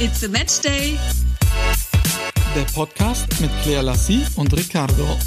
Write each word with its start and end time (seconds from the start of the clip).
It's 0.00 0.22
a 0.22 0.28
Match 0.28 0.60
Day. 0.60 0.96
Der 2.54 2.62
Podcast 2.72 3.26
mit 3.40 3.50
Claire 3.64 3.82
Lassie 3.82 4.24
und 4.36 4.56
Ricardo. 4.56 5.18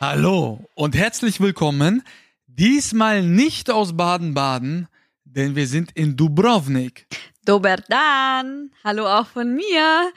Hallo 0.00 0.64
und 0.74 0.96
herzlich 0.96 1.40
willkommen. 1.42 2.02
Diesmal 2.46 3.22
nicht 3.22 3.70
aus 3.70 3.94
Baden-Baden, 3.94 4.88
denn 5.24 5.56
wir 5.56 5.66
sind 5.66 5.92
in 5.92 6.16
Dubrovnik. 6.16 7.06
Dober 7.44 7.76
Dan. 7.76 8.70
Hallo 8.82 9.06
auch 9.06 9.26
von 9.26 9.54
mir. 9.54 10.10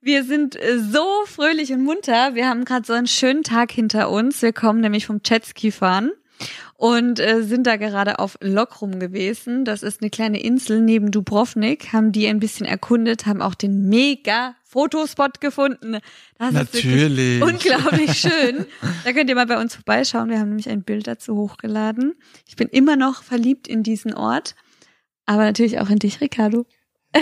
Wir 0.00 0.24
sind 0.24 0.56
äh, 0.56 0.80
so 0.80 1.06
fröhlich 1.26 1.72
und 1.72 1.84
munter. 1.84 2.34
Wir 2.34 2.48
haben 2.48 2.64
gerade 2.64 2.84
so 2.84 2.94
einen 2.94 3.06
schönen 3.06 3.44
Tag 3.44 3.70
hinter 3.70 4.10
uns. 4.10 4.42
Wir 4.42 4.52
kommen 4.52 4.80
nämlich 4.80 5.06
vom 5.06 5.20
Jetski 5.24 5.70
fahren 5.70 6.10
und 6.74 7.20
äh, 7.20 7.42
sind 7.42 7.66
da 7.66 7.76
gerade 7.76 8.18
auf 8.18 8.38
Lokrum 8.40 9.00
gewesen. 9.00 9.64
Das 9.64 9.82
ist 9.82 10.00
eine 10.00 10.10
kleine 10.10 10.40
Insel 10.40 10.80
neben 10.80 11.10
Dubrovnik. 11.10 11.92
Haben 11.92 12.12
die 12.12 12.26
ein 12.28 12.38
bisschen 12.38 12.66
erkundet, 12.66 13.26
haben 13.26 13.42
auch 13.42 13.54
den 13.54 13.88
mega 13.88 14.54
Fotospot 14.64 15.40
gefunden. 15.40 15.98
Das 16.38 16.52
Natürlich. 16.52 17.40
ist 17.40 17.42
unglaublich 17.42 18.18
schön. 18.18 18.66
Da 19.04 19.12
könnt 19.12 19.28
ihr 19.30 19.34
mal 19.34 19.46
bei 19.46 19.60
uns 19.60 19.74
vorbeischauen. 19.74 20.30
Wir 20.30 20.38
haben 20.38 20.50
nämlich 20.50 20.68
ein 20.68 20.82
Bild 20.82 21.06
dazu 21.06 21.36
hochgeladen. 21.36 22.14
Ich 22.46 22.56
bin 22.56 22.68
immer 22.68 22.96
noch 22.96 23.22
verliebt 23.22 23.66
in 23.66 23.82
diesen 23.82 24.14
Ort, 24.14 24.54
aber 25.26 25.44
natürlich 25.44 25.80
auch 25.80 25.90
in 25.90 25.98
dich, 25.98 26.20
Ricardo. 26.20 26.66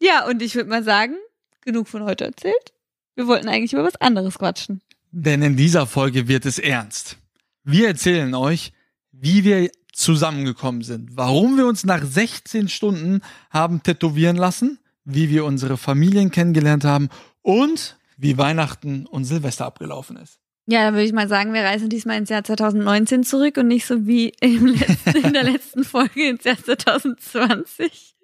ja, 0.00 0.26
und 0.26 0.42
ich 0.42 0.54
würde 0.54 0.70
mal 0.70 0.82
sagen, 0.82 1.16
genug 1.60 1.88
von 1.88 2.04
heute 2.04 2.24
erzählt. 2.24 2.72
Wir 3.14 3.26
wollten 3.26 3.48
eigentlich 3.48 3.72
über 3.72 3.84
was 3.84 4.00
anderes 4.00 4.38
quatschen. 4.38 4.80
Denn 5.18 5.40
in 5.40 5.56
dieser 5.56 5.86
Folge 5.86 6.28
wird 6.28 6.44
es 6.44 6.58
ernst. 6.58 7.16
Wir 7.64 7.88
erzählen 7.88 8.34
euch, 8.34 8.74
wie 9.12 9.44
wir 9.44 9.70
zusammengekommen 9.90 10.82
sind, 10.82 11.16
warum 11.16 11.56
wir 11.56 11.66
uns 11.66 11.86
nach 11.86 12.04
16 12.04 12.68
Stunden 12.68 13.22
haben 13.48 13.82
tätowieren 13.82 14.36
lassen, 14.36 14.78
wie 15.06 15.30
wir 15.30 15.46
unsere 15.46 15.78
Familien 15.78 16.30
kennengelernt 16.30 16.84
haben 16.84 17.08
und 17.40 17.96
wie 18.18 18.36
Weihnachten 18.36 19.06
und 19.06 19.24
Silvester 19.24 19.64
abgelaufen 19.64 20.18
ist. 20.18 20.38
Ja, 20.66 20.84
dann 20.84 20.92
würde 20.92 21.06
ich 21.06 21.14
mal 21.14 21.28
sagen, 21.28 21.54
wir 21.54 21.62
reisen 21.62 21.88
diesmal 21.88 22.18
ins 22.18 22.28
Jahr 22.28 22.44
2019 22.44 23.24
zurück 23.24 23.56
und 23.56 23.68
nicht 23.68 23.86
so 23.86 24.06
wie 24.06 24.34
im 24.40 24.66
letzten, 24.66 25.16
in 25.16 25.32
der 25.32 25.44
letzten 25.44 25.84
Folge 25.84 26.28
ins 26.28 26.44
Jahr 26.44 26.62
2020. 26.62 28.16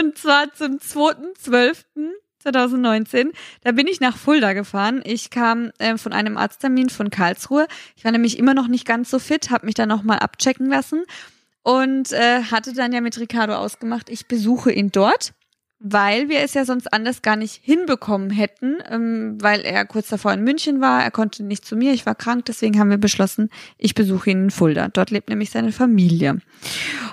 Und 0.00 0.16
zwar 0.16 0.54
zum 0.54 0.78
2.12.2019. 2.44 3.32
Da 3.62 3.72
bin 3.72 3.86
ich 3.86 4.00
nach 4.00 4.16
Fulda 4.16 4.52
gefahren. 4.52 5.02
Ich 5.04 5.30
kam 5.30 5.70
äh, 5.78 5.96
von 5.96 6.12
einem 6.12 6.36
Arzttermin 6.36 6.88
von 6.90 7.10
Karlsruhe. 7.10 7.66
Ich 7.96 8.04
war 8.04 8.12
nämlich 8.12 8.38
immer 8.38 8.54
noch 8.54 8.68
nicht 8.68 8.86
ganz 8.86 9.10
so 9.10 9.18
fit, 9.18 9.50
habe 9.50 9.66
mich 9.66 9.74
dann 9.74 9.88
nochmal 9.88 10.18
abchecken 10.18 10.68
lassen 10.68 11.04
und 11.62 12.12
äh, 12.12 12.42
hatte 12.42 12.74
dann 12.74 12.92
ja 12.92 13.00
mit 13.00 13.18
Ricardo 13.18 13.54
ausgemacht, 13.54 14.10
ich 14.10 14.26
besuche 14.26 14.72
ihn 14.72 14.92
dort 14.92 15.32
weil 15.86 16.30
wir 16.30 16.40
es 16.40 16.54
ja 16.54 16.64
sonst 16.64 16.90
anders 16.94 17.20
gar 17.20 17.36
nicht 17.36 17.60
hinbekommen 17.62 18.30
hätten, 18.30 18.78
ähm, 18.88 19.36
weil 19.38 19.60
er 19.60 19.84
kurz 19.84 20.08
davor 20.08 20.32
in 20.32 20.42
München 20.42 20.80
war, 20.80 21.02
er 21.02 21.10
konnte 21.10 21.44
nicht 21.44 21.66
zu 21.66 21.76
mir, 21.76 21.92
ich 21.92 22.06
war 22.06 22.14
krank, 22.14 22.46
deswegen 22.46 22.78
haben 22.78 22.88
wir 22.88 22.96
beschlossen, 22.96 23.50
ich 23.76 23.94
besuche 23.94 24.30
ihn 24.30 24.44
in 24.44 24.50
Fulda. 24.50 24.88
Dort 24.88 25.10
lebt 25.10 25.28
nämlich 25.28 25.50
seine 25.50 25.72
Familie. 25.72 26.38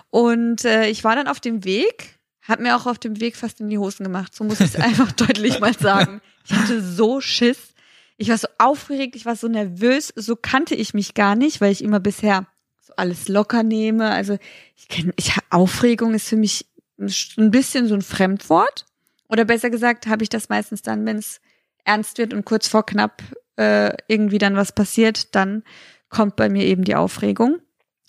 Und 0.09 0.63
äh, 0.63 0.87
ich 0.87 1.03
war 1.03 1.17
dann 1.17 1.27
auf 1.27 1.41
dem 1.41 1.65
Weg, 1.65 2.20
habe 2.41 2.63
mir 2.63 2.75
auch 2.75 2.85
auf 2.85 2.99
dem 2.99 3.19
Weg 3.19 3.35
fast 3.35 3.59
in 3.59 3.69
die 3.69 3.77
Hosen 3.77 4.03
gemacht, 4.03 4.35
so 4.35 4.43
muss 4.43 4.59
ich 4.59 4.75
es 4.75 4.75
einfach 4.79 5.11
deutlich 5.11 5.59
mal 5.59 5.77
sagen. 5.77 6.21
Ich 6.45 6.53
hatte 6.53 6.81
so 6.81 7.21
Schiss, 7.21 7.73
ich 8.17 8.29
war 8.29 8.37
so 8.37 8.47
aufgeregt, 8.57 9.15
ich 9.15 9.25
war 9.25 9.35
so 9.35 9.47
nervös, 9.47 10.13
so 10.15 10.35
kannte 10.35 10.75
ich 10.75 10.93
mich 10.93 11.13
gar 11.13 11.35
nicht, 11.35 11.61
weil 11.61 11.71
ich 11.71 11.83
immer 11.83 11.99
bisher 11.99 12.47
so 12.81 12.93
alles 12.95 13.27
locker 13.27 13.63
nehme. 13.63 14.11
Also 14.11 14.37
ich 14.75 14.87
kenne, 14.87 15.13
ich 15.17 15.33
Aufregung 15.49 16.13
ist 16.13 16.27
für 16.27 16.37
mich 16.37 16.65
ein 16.99 17.51
bisschen 17.51 17.87
so 17.87 17.95
ein 17.95 18.01
Fremdwort. 18.01 18.85
Oder 19.27 19.45
besser 19.45 19.69
gesagt, 19.69 20.07
habe 20.07 20.23
ich 20.23 20.29
das 20.29 20.49
meistens 20.49 20.81
dann, 20.81 21.05
wenn 21.05 21.17
es 21.17 21.39
ernst 21.85 22.17
wird 22.17 22.33
und 22.33 22.45
kurz 22.45 22.67
vor 22.67 22.85
knapp 22.85 23.23
äh, 23.55 23.95
irgendwie 24.07 24.37
dann 24.37 24.55
was 24.55 24.73
passiert, 24.73 25.33
dann 25.35 25.63
kommt 26.09 26.35
bei 26.35 26.49
mir 26.49 26.65
eben 26.65 26.83
die 26.83 26.95
Aufregung. 26.95 27.59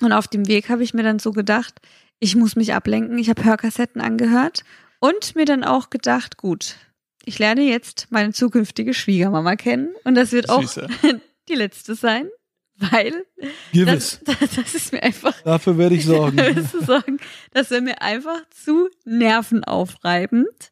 Und 0.00 0.12
auf 0.12 0.26
dem 0.26 0.48
Weg 0.48 0.68
habe 0.68 0.82
ich 0.82 0.94
mir 0.94 1.04
dann 1.04 1.20
so 1.20 1.32
gedacht, 1.32 1.80
ich 2.22 2.36
muss 2.36 2.54
mich 2.54 2.72
ablenken. 2.72 3.18
Ich 3.18 3.28
habe 3.28 3.44
Hörkassetten 3.44 4.00
angehört 4.00 4.62
und 5.00 5.34
mir 5.34 5.44
dann 5.44 5.64
auch 5.64 5.90
gedacht, 5.90 6.36
gut, 6.36 6.76
ich 7.24 7.40
lerne 7.40 7.62
jetzt 7.62 8.06
meine 8.10 8.32
zukünftige 8.32 8.94
Schwiegermama 8.94 9.56
kennen 9.56 9.92
und 10.04 10.14
das 10.14 10.30
wird 10.30 10.48
Süße. 10.48 10.86
auch 10.86 11.14
die 11.48 11.54
letzte 11.54 11.96
sein, 11.96 12.28
weil 12.76 13.26
Gewiss. 13.72 14.20
das, 14.24 14.38
das, 14.38 14.50
das 14.54 14.74
ist 14.76 14.92
mir 14.92 15.02
einfach 15.02 15.34
Dafür 15.42 15.76
werde 15.78 15.96
ich 15.96 16.06
sorgen. 16.06 16.38
sagen, 16.86 17.18
das 17.50 17.70
wäre 17.70 17.82
mir 17.82 18.00
einfach 18.00 18.48
zu 18.50 18.88
nervenaufreibend. 19.04 20.70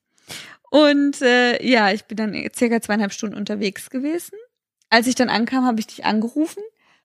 Und 0.71 1.21
äh, 1.21 1.61
ja, 1.67 1.91
ich 1.91 2.05
bin 2.05 2.17
dann 2.17 2.49
circa 2.57 2.81
zweieinhalb 2.81 3.13
Stunden 3.13 3.35
unterwegs 3.37 3.91
gewesen. 3.91 4.39
Als 4.89 5.09
ich 5.09 5.17
dann 5.17 5.29
ankam, 5.29 5.67
habe 5.67 5.81
ich 5.81 5.89
dich 5.89 6.05
angerufen 6.05 6.63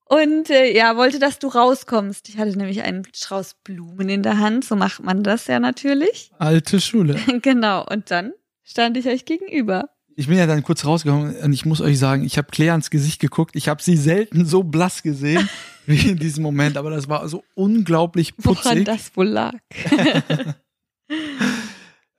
und 0.08 0.50
äh, 0.52 0.76
ja, 0.76 0.98
wollte, 0.98 1.18
dass 1.20 1.40
du 1.40 1.48
rauskommst. 1.48 2.30
Ich 2.30 2.38
hatte 2.38 2.56
nämlich 2.58 2.84
einen 2.84 3.04
Strauß 3.12 3.56
Blumen 3.64 4.08
in 4.10 4.22
der 4.22 4.38
Hand, 4.38 4.64
so 4.64 4.76
macht 4.76 5.04
man 5.04 5.24
das 5.24 5.48
ja 5.48 5.60
natürlich. 5.60 6.32
Alte 6.38 6.80
Schule. 6.80 7.20
genau, 7.42 7.84
und 7.86 8.12
dann 8.12 8.34
stand 8.64 8.98
ich 8.98 9.08
euch 9.08 9.26
gegenüber. 9.26 9.90
Ich 10.16 10.28
bin 10.28 10.38
ja 10.38 10.48
dann 10.48 10.64
kurz 10.64 10.86
rausgekommen 10.86 11.36
und 11.36 11.54
ich 11.54 11.66
muss 11.66 11.82
euch 11.82 12.00
sagen, 12.00 12.24
ich 12.24 12.38
habe 12.38 12.48
Claire 12.50 12.72
ans 12.72 12.90
Gesicht 12.90 13.20
geguckt. 13.20 13.56
Ich 13.56 13.68
habe 13.68 13.84
sie 13.84 13.98
selten 13.98 14.46
so 14.46 14.64
blass 14.64 15.04
gesehen 15.04 15.50
wie 15.86 16.12
in 16.12 16.18
diesem 16.18 16.44
Moment, 16.44 16.78
aber 16.78 16.92
das 16.92 17.10
war 17.10 17.28
so 17.28 17.44
unglaublich 17.56 18.34
Woran 18.38 18.64
putzig. 18.64 18.86
das 18.86 19.18
wohl 19.18 19.28
lag. 19.28 19.56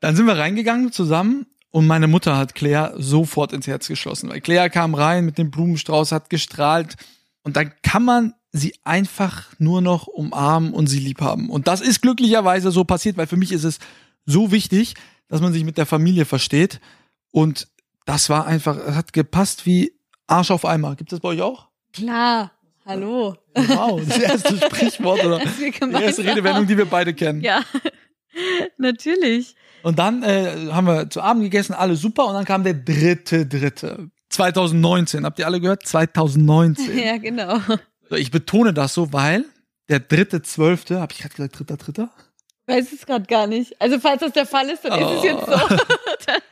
Dann 0.01 0.15
sind 0.15 0.27
wir 0.27 0.37
reingegangen 0.37 0.93
zusammen 0.93 1.47
und 1.71 1.87
meine 1.87 2.07
Mutter 2.07 2.37
hat 2.37 2.55
Claire 2.55 2.95
sofort 2.97 3.53
ins 3.53 3.67
Herz 3.67 3.89
geschlossen, 3.89 4.29
weil 4.29 4.41
Claire 4.41 4.71
kam 4.71 4.95
rein 4.95 5.25
mit 5.25 5.39
dem 5.39 5.51
Blumenstrauß, 5.51 6.13
hat 6.13 6.29
gestrahlt 6.29 6.97
und 7.47 7.57
dann 7.57 7.73
kann 7.83 8.03
man 8.03 8.35
sie 8.51 8.75
einfach 8.83 9.53
nur 9.61 9.81
noch 9.81 10.09
umarmen 10.09 10.73
und 10.75 10.89
sie 10.89 10.99
lieb 10.99 11.21
haben. 11.21 11.49
Und 11.49 11.69
das 11.69 11.81
ist 11.81 12.03
glücklicherweise 12.03 12.73
so 12.73 12.83
passiert, 12.83 13.17
weil 13.17 13.29
für 13.29 13.37
mich 13.37 13.53
ist 13.53 13.63
es 13.63 13.79
so 14.25 14.51
wichtig, 14.51 14.95
dass 15.29 15.41
man 15.41 15.53
sich 15.53 15.63
mit 15.63 15.79
der 15.79 15.87
Familie 15.87 16.25
versteht 16.25 16.81
und 17.31 17.69
das 18.05 18.31
war 18.31 18.49
einfach, 18.49 18.77
es 18.77 18.97
hat 18.97 19.13
gepasst 19.13 19.65
wie 19.65 19.93
Arsch 20.27 20.51
auf 20.51 20.65
Eimer. 20.65 20.97
Gibt 20.97 21.13
es 21.13 21.19
das 21.19 21.21
bei 21.21 21.29
euch 21.29 21.43
auch? 21.43 21.69
Klar, 21.93 22.51
hallo. 22.85 23.37
Wow, 23.55 24.03
das 24.05 24.19
erste 24.19 24.57
Sprichwort 24.67 25.25
oder 25.25 25.39
Das 25.39 25.57
die 25.57 26.03
erste 26.03 26.25
Redewendung, 26.25 26.67
die 26.67 26.77
wir 26.77 26.87
beide 26.87 27.15
kennen. 27.15 27.43
Ja, 27.43 27.63
natürlich. 28.77 29.55
Und 29.85 30.01
dann 30.01 30.25
äh, 30.25 30.73
haben 30.73 30.89
wir 30.89 31.11
zu 31.11 31.21
Abend 31.21 31.45
gegessen, 31.45 31.75
alle 31.75 31.95
super. 31.95 32.27
Und 32.27 32.35
dann 32.35 32.45
kam 32.45 32.65
der 32.65 32.75
dritte, 32.75 33.47
dritte. 33.47 34.11
2019. 34.37 35.25
Habt 35.25 35.39
ihr 35.39 35.47
alle 35.47 35.61
gehört? 35.61 35.87
2019. 35.87 36.99
Ja, 37.07 37.17
genau. 37.17 37.59
Ich 38.11 38.31
betone 38.31 38.73
das 38.73 38.95
so, 38.95 39.13
weil 39.13 39.45
der 39.89 40.01
dritte, 40.01 40.43
zwölfte, 40.43 41.01
habe 41.01 41.13
ich 41.13 41.19
gerade 41.19 41.35
gesagt, 41.35 41.59
dritter, 41.59 41.77
dritter? 41.77 42.11
Weiß 42.67 42.93
es 42.93 43.07
gerade 43.07 43.27
gar 43.27 43.47
nicht. 43.47 43.81
Also 43.81 43.99
falls 43.99 44.21
das 44.21 44.33
der 44.33 44.47
Fall 44.47 44.69
ist, 44.69 44.85
dann 44.85 45.01
ist 45.01 45.19
es 45.19 45.23
jetzt 45.25 45.47
so. 45.47 45.77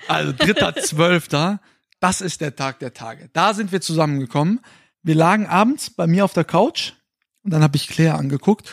Also 0.08 0.32
dritter, 0.32 0.74
zwölfter. 0.82 1.60
Das 2.00 2.20
ist 2.20 2.40
der 2.40 2.54
Tag 2.54 2.78
der 2.80 2.94
Tage. 2.94 3.30
Da 3.32 3.54
sind 3.54 3.72
wir 3.72 3.80
zusammengekommen. 3.80 4.60
Wir 5.02 5.14
lagen 5.14 5.46
abends 5.46 5.90
bei 5.90 6.06
mir 6.06 6.24
auf 6.24 6.32
der 6.32 6.44
Couch 6.44 6.92
und 7.42 7.52
dann 7.52 7.62
habe 7.62 7.76
ich 7.76 7.88
Claire 7.88 8.14
angeguckt. 8.16 8.70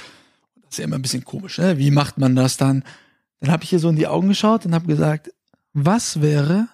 Das 0.61 0.71
ist 0.73 0.77
ja 0.77 0.85
immer 0.85 0.97
ein 0.97 1.01
bisschen 1.01 1.25
komisch, 1.25 1.57
ne? 1.57 1.77
Wie 1.77 1.91
macht 1.91 2.17
man 2.17 2.35
das 2.35 2.57
dann? 2.57 2.83
Dann 3.39 3.51
habe 3.51 3.63
ich 3.63 3.73
ihr 3.73 3.79
so 3.79 3.89
in 3.89 3.95
die 3.95 4.07
Augen 4.07 4.29
geschaut 4.29 4.65
und 4.65 4.73
habe 4.73 4.87
gesagt, 4.87 5.31
was 5.73 6.21
wäre, 6.21 6.67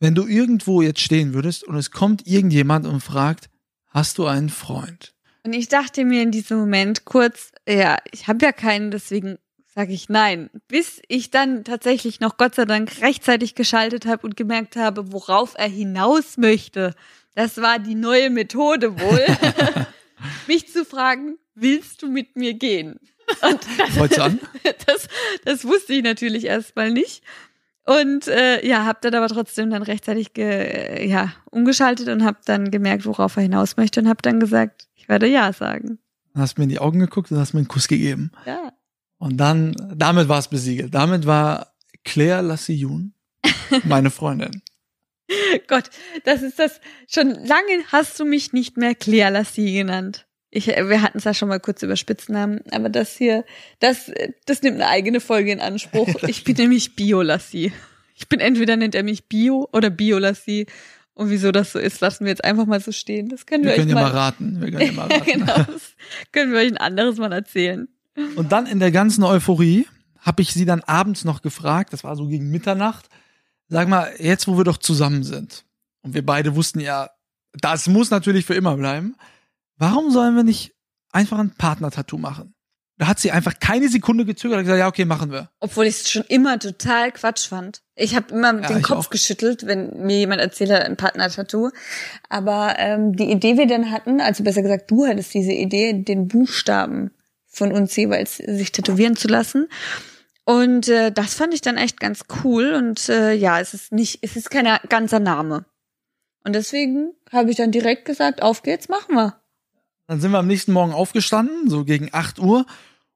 wenn 0.00 0.14
du 0.14 0.26
irgendwo 0.26 0.82
jetzt 0.82 1.00
stehen 1.00 1.34
würdest 1.34 1.62
und 1.62 1.76
es 1.76 1.90
kommt 1.90 2.26
irgendjemand 2.26 2.86
und 2.86 3.00
fragt, 3.00 3.48
hast 3.88 4.18
du 4.18 4.26
einen 4.26 4.48
Freund? 4.48 5.14
Und 5.44 5.52
ich 5.52 5.68
dachte 5.68 6.04
mir 6.04 6.22
in 6.22 6.30
diesem 6.30 6.58
Moment 6.58 7.04
kurz, 7.04 7.52
ja, 7.68 7.98
ich 8.10 8.26
habe 8.26 8.44
ja 8.44 8.52
keinen, 8.52 8.90
deswegen 8.90 9.38
sage 9.74 9.92
ich 9.92 10.08
nein. 10.08 10.50
Bis 10.68 11.00
ich 11.08 11.30
dann 11.30 11.64
tatsächlich 11.64 12.20
noch 12.20 12.36
Gott 12.36 12.54
sei 12.54 12.64
Dank 12.64 13.00
rechtzeitig 13.00 13.54
geschaltet 13.54 14.06
habe 14.06 14.26
und 14.26 14.36
gemerkt 14.36 14.76
habe, 14.76 15.12
worauf 15.12 15.54
er 15.56 15.68
hinaus 15.68 16.36
möchte. 16.36 16.94
Das 17.34 17.58
war 17.58 17.78
die 17.78 17.94
neue 17.94 18.30
Methode 18.30 18.98
wohl, 18.98 19.24
mich 20.46 20.70
zu 20.72 20.84
fragen, 20.84 21.38
willst 21.54 22.02
du 22.02 22.08
mit 22.08 22.36
mir 22.36 22.54
gehen? 22.54 22.98
Und 23.42 23.60
das, 23.96 24.18
an? 24.18 24.40
das, 24.86 25.08
das 25.44 25.64
wusste 25.64 25.94
ich 25.94 26.02
natürlich 26.02 26.44
erstmal 26.44 26.90
nicht. 26.90 27.22
Und 27.90 28.28
äh, 28.28 28.64
ja, 28.64 28.84
habe 28.84 29.00
dann 29.02 29.14
aber 29.14 29.26
trotzdem 29.26 29.70
dann 29.70 29.82
rechtzeitig 29.82 30.32
ge, 30.32 31.08
ja, 31.08 31.32
umgeschaltet 31.50 32.08
und 32.08 32.24
habe 32.24 32.38
dann 32.44 32.70
gemerkt, 32.70 33.04
worauf 33.04 33.36
er 33.36 33.42
hinaus 33.42 33.76
möchte 33.76 34.00
und 34.00 34.08
habe 34.08 34.22
dann 34.22 34.38
gesagt, 34.38 34.86
ich 34.94 35.08
werde 35.08 35.26
ja 35.26 35.52
sagen. 35.52 35.98
Dann 36.32 36.42
hast 36.42 36.56
mir 36.56 36.64
in 36.64 36.70
die 36.70 36.78
Augen 36.78 37.00
geguckt 37.00 37.32
und 37.32 37.38
hast 37.38 37.52
mir 37.52 37.58
einen 37.58 37.68
Kuss 37.68 37.88
gegeben. 37.88 38.30
Ja. 38.46 38.72
Und 39.18 39.38
dann, 39.38 39.74
damit 39.94 40.28
war 40.28 40.38
es 40.38 40.46
besiegelt. 40.46 40.94
Damit 40.94 41.26
war 41.26 41.74
Claire 42.04 42.42
Lassiyun 42.42 43.12
meine 43.84 44.10
Freundin. 44.10 44.62
Gott, 45.68 45.90
das 46.24 46.42
ist 46.42 46.58
das. 46.58 46.80
Schon 47.08 47.30
lange 47.30 47.84
hast 47.90 48.18
du 48.20 48.24
mich 48.24 48.52
nicht 48.52 48.76
mehr 48.76 48.94
Claire 48.94 49.30
Lassie 49.30 49.74
genannt. 49.74 50.26
Ich, 50.50 50.66
wir 50.66 51.02
hatten 51.02 51.18
es 51.18 51.24
ja 51.24 51.32
schon 51.32 51.48
mal 51.48 51.60
kurz 51.60 51.82
über 51.82 51.94
Spitznamen, 51.94 52.60
aber 52.72 52.88
das 52.88 53.16
hier, 53.16 53.44
das, 53.78 54.10
das 54.46 54.62
nimmt 54.62 54.76
eine 54.76 54.88
eigene 54.88 55.20
Folge 55.20 55.52
in 55.52 55.60
Anspruch. 55.60 56.08
Ich 56.26 56.42
bin 56.44 56.56
nämlich 56.56 56.96
Biolassie. 56.96 57.72
Ich 58.16 58.28
bin 58.28 58.40
entweder 58.40 58.76
nennt 58.76 58.94
er 58.94 59.04
mich 59.04 59.28
Bio 59.28 59.68
oder 59.72 59.90
Biolassie. 59.90 60.66
Und 61.14 61.30
wieso 61.30 61.52
das 61.52 61.72
so 61.72 61.78
ist, 61.78 62.00
lassen 62.00 62.24
wir 62.24 62.30
jetzt 62.30 62.44
einfach 62.44 62.66
mal 62.66 62.80
so 62.80 62.92
stehen. 62.92 63.28
Das 63.28 63.46
können 63.46 63.64
wir, 63.64 63.70
Wir 63.70 63.76
können 63.76 63.90
euch 63.90 63.96
ja 63.96 64.02
mal, 64.02 64.12
mal 64.12 64.18
raten. 64.18 64.60
Wir 64.60 64.70
können 64.70 64.86
ja 64.86 64.92
mal 64.92 65.08
raten. 65.10 65.24
genau, 65.24 65.56
das 65.56 65.94
können 66.32 66.52
wir 66.52 66.58
euch 66.60 66.70
ein 66.70 66.78
anderes 66.78 67.18
Mal 67.18 67.32
erzählen. 67.32 67.88
Und 68.36 68.52
dann 68.52 68.66
in 68.66 68.80
der 68.80 68.90
ganzen 68.90 69.22
Euphorie 69.22 69.86
habe 70.18 70.42
ich 70.42 70.52
sie 70.52 70.64
dann 70.64 70.80
abends 70.82 71.24
noch 71.24 71.42
gefragt, 71.42 71.92
das 71.92 72.04
war 72.04 72.16
so 72.16 72.26
gegen 72.26 72.50
Mitternacht, 72.50 73.08
sag 73.68 73.88
mal, 73.88 74.12
jetzt 74.18 74.48
wo 74.48 74.56
wir 74.56 74.64
doch 74.64 74.76
zusammen 74.76 75.22
sind 75.22 75.64
und 76.02 76.14
wir 76.14 76.24
beide 76.24 76.56
wussten 76.56 76.80
ja, 76.80 77.10
das 77.54 77.86
muss 77.86 78.10
natürlich 78.10 78.44
für 78.44 78.54
immer 78.54 78.76
bleiben, 78.76 79.16
warum 79.80 80.12
sollen 80.12 80.36
wir 80.36 80.44
nicht 80.44 80.74
einfach 81.10 81.38
ein 81.38 81.50
Partner-Tattoo 81.50 82.18
machen? 82.18 82.54
Da 82.98 83.06
hat 83.06 83.18
sie 83.18 83.30
einfach 83.30 83.58
keine 83.60 83.88
Sekunde 83.88 84.26
gezögert 84.26 84.58
und 84.58 84.64
gesagt, 84.64 84.78
ja, 84.78 84.86
okay, 84.86 85.06
machen 85.06 85.32
wir. 85.32 85.48
Obwohl 85.58 85.86
ich 85.86 86.02
es 86.02 86.10
schon 86.10 86.22
immer 86.28 86.58
total 86.58 87.10
Quatsch 87.12 87.48
fand. 87.48 87.80
Ich 87.94 88.14
habe 88.14 88.34
immer 88.34 88.60
Ja, 88.60 88.68
den 88.68 88.82
Kopf 88.82 89.06
auch. 89.06 89.10
geschüttelt, 89.10 89.66
wenn 89.66 90.04
mir 90.04 90.18
jemand 90.18 90.42
erzählt 90.42 90.70
hat, 90.70 90.82
ein 90.82 90.98
Partner-Tattoo. 90.98 91.70
Aber 92.28 92.74
ähm, 92.78 93.16
die 93.16 93.30
Idee 93.30 93.56
wir 93.56 93.66
dann 93.66 93.90
hatten, 93.90 94.20
also 94.20 94.44
besser 94.44 94.60
gesagt, 94.60 94.90
du 94.90 95.06
hattest 95.06 95.32
diese 95.32 95.52
Idee, 95.52 95.94
den 95.94 96.28
Buchstaben 96.28 97.10
von 97.46 97.72
uns 97.72 97.96
jeweils 97.96 98.36
sich 98.36 98.70
tätowieren 98.70 99.16
zu 99.16 99.28
lassen. 99.28 99.68
Und 100.44 100.88
äh, 100.88 101.10
das 101.10 101.32
fand 101.32 101.54
ich 101.54 101.62
dann 101.62 101.78
echt 101.78 102.00
ganz 102.00 102.24
cool. 102.44 102.74
Und 102.74 103.08
äh, 103.08 103.32
ja, 103.32 103.60
es 103.60 103.72
ist 103.72 103.92
nicht, 103.92 104.18
es 104.20 104.36
ist 104.36 104.50
kein 104.50 104.66
ganzer 104.90 105.20
Name. 105.20 105.64
Und 106.44 106.54
deswegen 106.54 107.14
habe 107.32 107.50
ich 107.50 107.56
dann 107.56 107.70
direkt 107.70 108.04
gesagt, 108.04 108.42
auf 108.42 108.62
geht's, 108.62 108.90
machen 108.90 109.14
wir. 109.14 109.40
Dann 110.10 110.20
sind 110.20 110.32
wir 110.32 110.38
am 110.40 110.48
nächsten 110.48 110.72
Morgen 110.72 110.92
aufgestanden, 110.92 111.70
so 111.70 111.84
gegen 111.84 112.08
8 112.10 112.40
Uhr. 112.40 112.66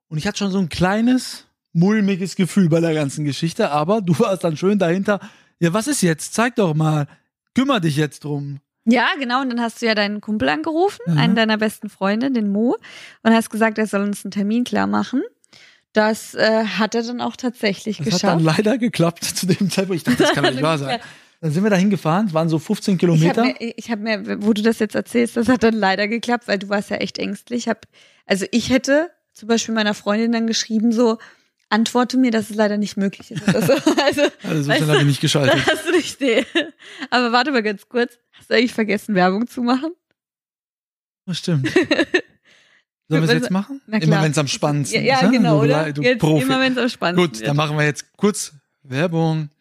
Und 0.06 0.19
ich 0.19 0.29
hatte 0.29 0.38
schon 0.38 0.52
so 0.52 0.58
ein 0.61 0.69
kleines, 0.69 1.44
mulmiges 1.73 2.37
Gefühl 2.37 2.69
bei 2.69 2.79
der 2.79 2.94
ganzen 2.94 3.25
Geschichte. 3.25 3.70
Aber 3.73 4.00
du 4.00 4.17
warst 4.20 4.44
dann 4.44 4.56
schön 4.56 4.79
dahinter. 4.79 5.19
Ja, 5.58 5.73
was 5.73 5.88
ist 5.88 6.02
jetzt? 6.02 6.35
Zeig 6.35 6.55
doch 6.55 6.73
mal. 6.73 7.08
Kümmer 7.56 7.81
dich 7.81 7.96
jetzt 7.96 8.23
drum. 8.23 8.61
Ja, 8.85 9.08
genau. 9.19 9.41
Und 9.41 9.50
dann 9.50 9.61
hast 9.61 9.82
du 9.82 9.87
ja 9.87 9.96
deinen 9.96 10.20
Kumpel 10.20 10.49
angerufen, 10.49 11.00
Mhm. 11.08 11.19
einen 11.19 11.35
deiner 11.35 11.56
besten 11.58 11.88
Freunde, 11.88 12.31
den 12.31 12.52
Mo, 12.52 12.76
und 13.25 13.32
hast 13.35 13.50
gesagt, 13.50 13.76
er 13.79 13.88
soll 13.88 14.02
uns 14.02 14.25
einen 14.25 14.31
Termin 14.31 14.62
klar 14.62 14.87
machen. 14.87 15.20
Das 15.94 16.35
äh, 16.37 16.64
hat 16.64 16.94
er 16.94 17.02
dann 17.02 17.20
auch 17.20 17.35
tatsächlich 17.35 17.96
Das 17.96 18.06
hat 18.06 18.12
geschafft. 18.12 18.35
dann 18.37 18.44
leider 18.44 18.79
geklappt 18.79 19.25
zu 19.37 19.46
dem 19.46 19.69
Zeitpunkt. 19.69 19.96
Ich 19.96 20.05
dachte, 20.05 20.23
das 20.23 20.32
kann 20.32 20.44
nicht 20.44 20.62
wahr 20.62 20.79
sein. 20.79 21.00
Dann 21.44 21.52
sind 21.52 21.62
wir 21.62 21.69
da 21.69 21.76
hingefahren, 21.76 22.29
es 22.29 22.32
waren 22.32 22.49
so 22.49 22.58
15 22.58 22.94
ich 22.94 23.00
Kilometer. 23.00 23.43
habe 23.44 23.55
mir, 23.61 23.75
ich 23.76 23.91
hab 23.91 23.99
mir, 23.99 24.43
wo 24.43 24.55
du 24.55 24.62
das 24.62 24.79
jetzt 24.79 24.94
erzählst, 24.94 25.37
das 25.37 25.46
hat 25.46 25.62
dann 25.62 25.75
leider 25.75 26.08
geklappt, 26.08 26.49
weil 26.49 26.58
du 26.58 26.70
warst 26.70 26.88
ja 26.88 26.96
echt 26.96 27.19
ängstlich. 27.19 27.69
Hab, 27.69 27.87
also 28.25 28.46
ich 28.50 28.70
hätte 28.70 29.11
zum 29.35 29.49
Beispiel 29.49 29.75
meiner 29.75 29.93
Freundin 29.93 30.32
dann 30.32 30.46
geschrieben, 30.46 30.91
so, 30.91 31.19
antworte 31.69 32.17
mir, 32.17 32.31
dass 32.31 32.49
es 32.49 32.56
leider 32.56 32.79
nicht 32.79 32.96
möglich 32.96 33.31
ist. 33.31 33.46
Oder 33.46 33.61
so. 33.61 33.73
Also, 34.02 34.23
Also 34.43 34.62
so 34.62 34.73
schnell 34.73 34.88
habe 34.88 35.00
ich 35.00 35.05
nicht 35.05 35.20
geschaltet. 35.20 35.55
da 35.55 35.70
hast 35.70 35.87
du 35.87 35.91
nicht 35.93 36.19
nee. 36.23 36.46
Aber 37.11 37.31
warte 37.31 37.52
mal 37.52 37.62
ganz 37.62 37.91
kurz. 37.91 38.17
Hast 38.38 38.49
du 38.49 38.55
eigentlich 38.55 38.73
vergessen, 38.73 39.14
Werbung 39.14 39.46
zu 39.46 39.61
machen? 39.62 39.91
Das 41.26 41.37
stimmt. 41.41 41.69
Sollen 43.11 43.20
wir 43.23 43.25
es 43.25 43.32
jetzt 43.32 43.50
machen? 43.50 43.82
Immer 43.87 44.23
wenn 44.23 44.32
es 44.32 44.38
am 44.38 44.49
spannendsten 44.49 45.05
Ja, 45.05 45.06
ja 45.06 45.17
ist. 45.19 45.25
ne? 45.25 45.31
genau, 45.32 45.58
du, 45.58 45.64
oder? 45.64 45.93
Du 45.93 46.00
Jetzt 46.00 46.20
Profi. 46.20 46.43
immer, 46.46 46.58
wenn 46.58 46.73
es 46.73 46.79
am 46.79 46.88
spannendsten 46.88 47.29
Gut, 47.31 47.38
wird. 47.41 47.49
dann 47.50 47.56
machen 47.58 47.76
wir 47.76 47.85
jetzt 47.85 48.17
kurz 48.17 48.55
Werbung. 48.82 49.50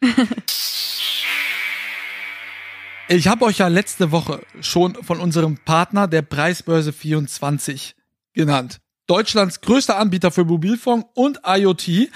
Ich 3.06 3.28
habe 3.28 3.44
euch 3.44 3.58
ja 3.58 3.68
letzte 3.68 4.12
Woche 4.12 4.40
schon 4.62 4.94
von 4.94 5.20
unserem 5.20 5.58
Partner 5.58 6.08
der 6.08 6.22
Preisbörse 6.22 6.90
24 6.90 7.96
genannt. 8.32 8.80
Deutschlands 9.06 9.60
größter 9.60 9.98
Anbieter 9.98 10.30
für 10.30 10.46
Mobilfunk 10.46 11.04
und 11.12 11.40
IoT 11.46 12.08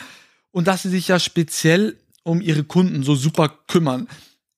und 0.51 0.67
dass 0.67 0.83
sie 0.83 0.89
sich 0.89 1.09
ja 1.09 1.19
speziell 1.19 1.99
um 2.23 2.41
ihre 2.41 2.65
Kunden 2.65 3.03
so 3.03 3.15
super 3.15 3.51
kümmern. 3.67 4.09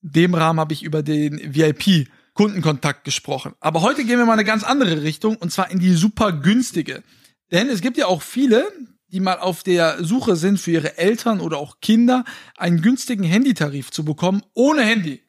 Dem 0.01 0.33
Rahmen 0.33 0.61
habe 0.61 0.71
ich 0.71 0.83
über 0.83 1.03
den 1.03 1.53
VIP 1.53 2.07
Kundenkontakt 2.33 3.03
gesprochen. 3.03 3.53
Aber 3.59 3.81
heute 3.81 4.05
gehen 4.05 4.17
wir 4.17 4.25
mal 4.25 4.33
eine 4.33 4.45
ganz 4.45 4.63
andere 4.63 5.03
Richtung 5.03 5.35
und 5.35 5.51
zwar 5.51 5.69
in 5.69 5.79
die 5.79 5.93
super 5.93 6.31
günstige. 6.31 7.03
Denn 7.51 7.67
es 7.67 7.81
gibt 7.81 7.97
ja 7.97 8.05
auch 8.05 8.21
viele, 8.21 8.65
die 9.09 9.19
mal 9.19 9.39
auf 9.39 9.63
der 9.63 10.01
Suche 10.01 10.37
sind 10.37 10.61
für 10.61 10.71
ihre 10.71 10.97
Eltern 10.97 11.41
oder 11.41 11.57
auch 11.57 11.81
Kinder, 11.81 12.23
einen 12.55 12.81
günstigen 12.81 13.25
Handytarif 13.25 13.91
zu 13.91 14.05
bekommen, 14.05 14.43
ohne 14.53 14.83
Handy. 14.83 15.21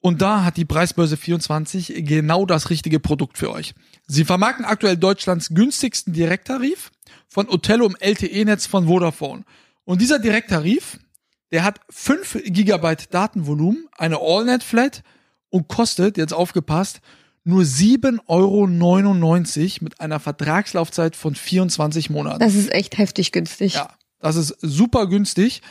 Und 0.00 0.22
da 0.22 0.44
hat 0.44 0.56
die 0.56 0.64
Preisbörse 0.64 1.16
24 1.16 2.04
genau 2.06 2.46
das 2.46 2.70
richtige 2.70 3.00
Produkt 3.00 3.36
für 3.36 3.50
euch. 3.50 3.74
Sie 4.06 4.24
vermarkten 4.24 4.64
aktuell 4.64 4.96
Deutschlands 4.96 5.48
günstigsten 5.50 6.12
Direkttarif 6.12 6.92
von 7.28 7.48
Otello 7.48 7.86
im 7.86 7.96
LTE-Netz 7.98 8.66
von 8.66 8.86
Vodafone. 8.86 9.44
Und 9.84 10.00
dieser 10.00 10.18
Direkttarif, 10.18 10.98
der 11.50 11.64
hat 11.64 11.80
5 11.90 12.42
Gigabyte 12.44 13.12
Datenvolumen, 13.12 13.88
eine 13.96 14.18
AllNet-Flat 14.20 15.02
und 15.50 15.66
kostet, 15.66 16.16
jetzt 16.16 16.32
aufgepasst, 16.34 17.00
nur 17.42 17.62
7,99 17.62 18.26
Euro 18.28 19.84
mit 19.84 20.00
einer 20.00 20.20
Vertragslaufzeit 20.20 21.16
von 21.16 21.34
24 21.34 22.10
Monaten. 22.10 22.40
Das 22.40 22.54
ist 22.54 22.70
echt 22.70 22.98
heftig 22.98 23.32
günstig. 23.32 23.74
Ja, 23.74 23.94
das 24.20 24.36
ist 24.36 24.56
super 24.60 25.06
günstig. 25.06 25.62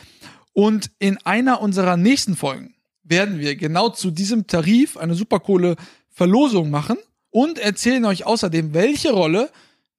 Und 0.54 0.90
in 0.98 1.18
einer 1.24 1.62
unserer 1.62 1.96
nächsten 1.96 2.36
Folgen 2.36 2.74
werden 3.10 3.40
wir 3.40 3.56
genau 3.56 3.90
zu 3.90 4.12
diesem 4.12 4.48
Tarif 4.48 4.98
eine 4.98 5.16
super 5.16 5.40
coole 5.40 5.76
Verlosung 6.10 6.70
machen 6.70 6.98
und 7.30 7.60
erzählen 7.60 8.04
euch 8.06 8.26
außerdem, 8.26 8.74
welche 8.74 9.12
Rolle 9.12 9.50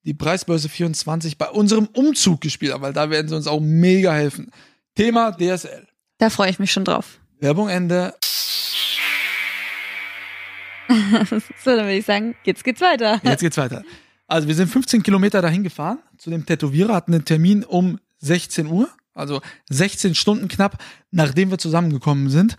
die 0.05 0.15
Preisbörse 0.15 0.69
24 0.69 1.39
bei 1.39 1.49
unserem 1.49 1.87
Umzug 1.87 2.41
gespielt 2.41 2.73
hat, 2.73 2.81
weil 2.81 2.93
da 2.93 3.11
werden 3.11 3.29
sie 3.29 3.37
uns 3.37 3.47
auch 3.47 3.61
mega 3.61 4.13
helfen. 4.13 4.51
Thema 4.95 5.33
DSL. 5.33 5.87
Da 6.19 6.31
freue 6.31 6.51
ich 6.51 6.59
mich 6.59 6.73
schon 6.73 6.85
drauf. 6.85 7.19
Werbung 7.41 7.69
Ende. 7.69 8.15
So, 10.89 11.77
dann 11.77 11.85
würde 11.85 11.99
ich 11.99 12.07
sagen, 12.07 12.35
jetzt 12.45 12.65
geht's 12.65 12.81
weiter. 12.81 13.21
Jetzt 13.23 13.41
geht's 13.41 13.59
weiter. 13.59 13.85
Also 14.27 14.49
wir 14.49 14.55
sind 14.55 14.69
15 14.69 15.03
Kilometer 15.03 15.43
dahin 15.43 15.63
gefahren 15.63 15.99
zu 16.17 16.31
dem 16.31 16.47
Tätowierer, 16.47 16.95
hatten 16.95 17.13
einen 17.13 17.27
Termin 17.27 17.63
um 17.63 17.99
16 18.21 18.67
Uhr, 18.67 18.89
also 19.13 19.41
16 19.69 20.15
Stunden 20.15 20.49
knapp, 20.49 20.83
nachdem 21.11 21.51
wir 21.51 21.59
zusammengekommen 21.59 22.31
sind. 22.31 22.57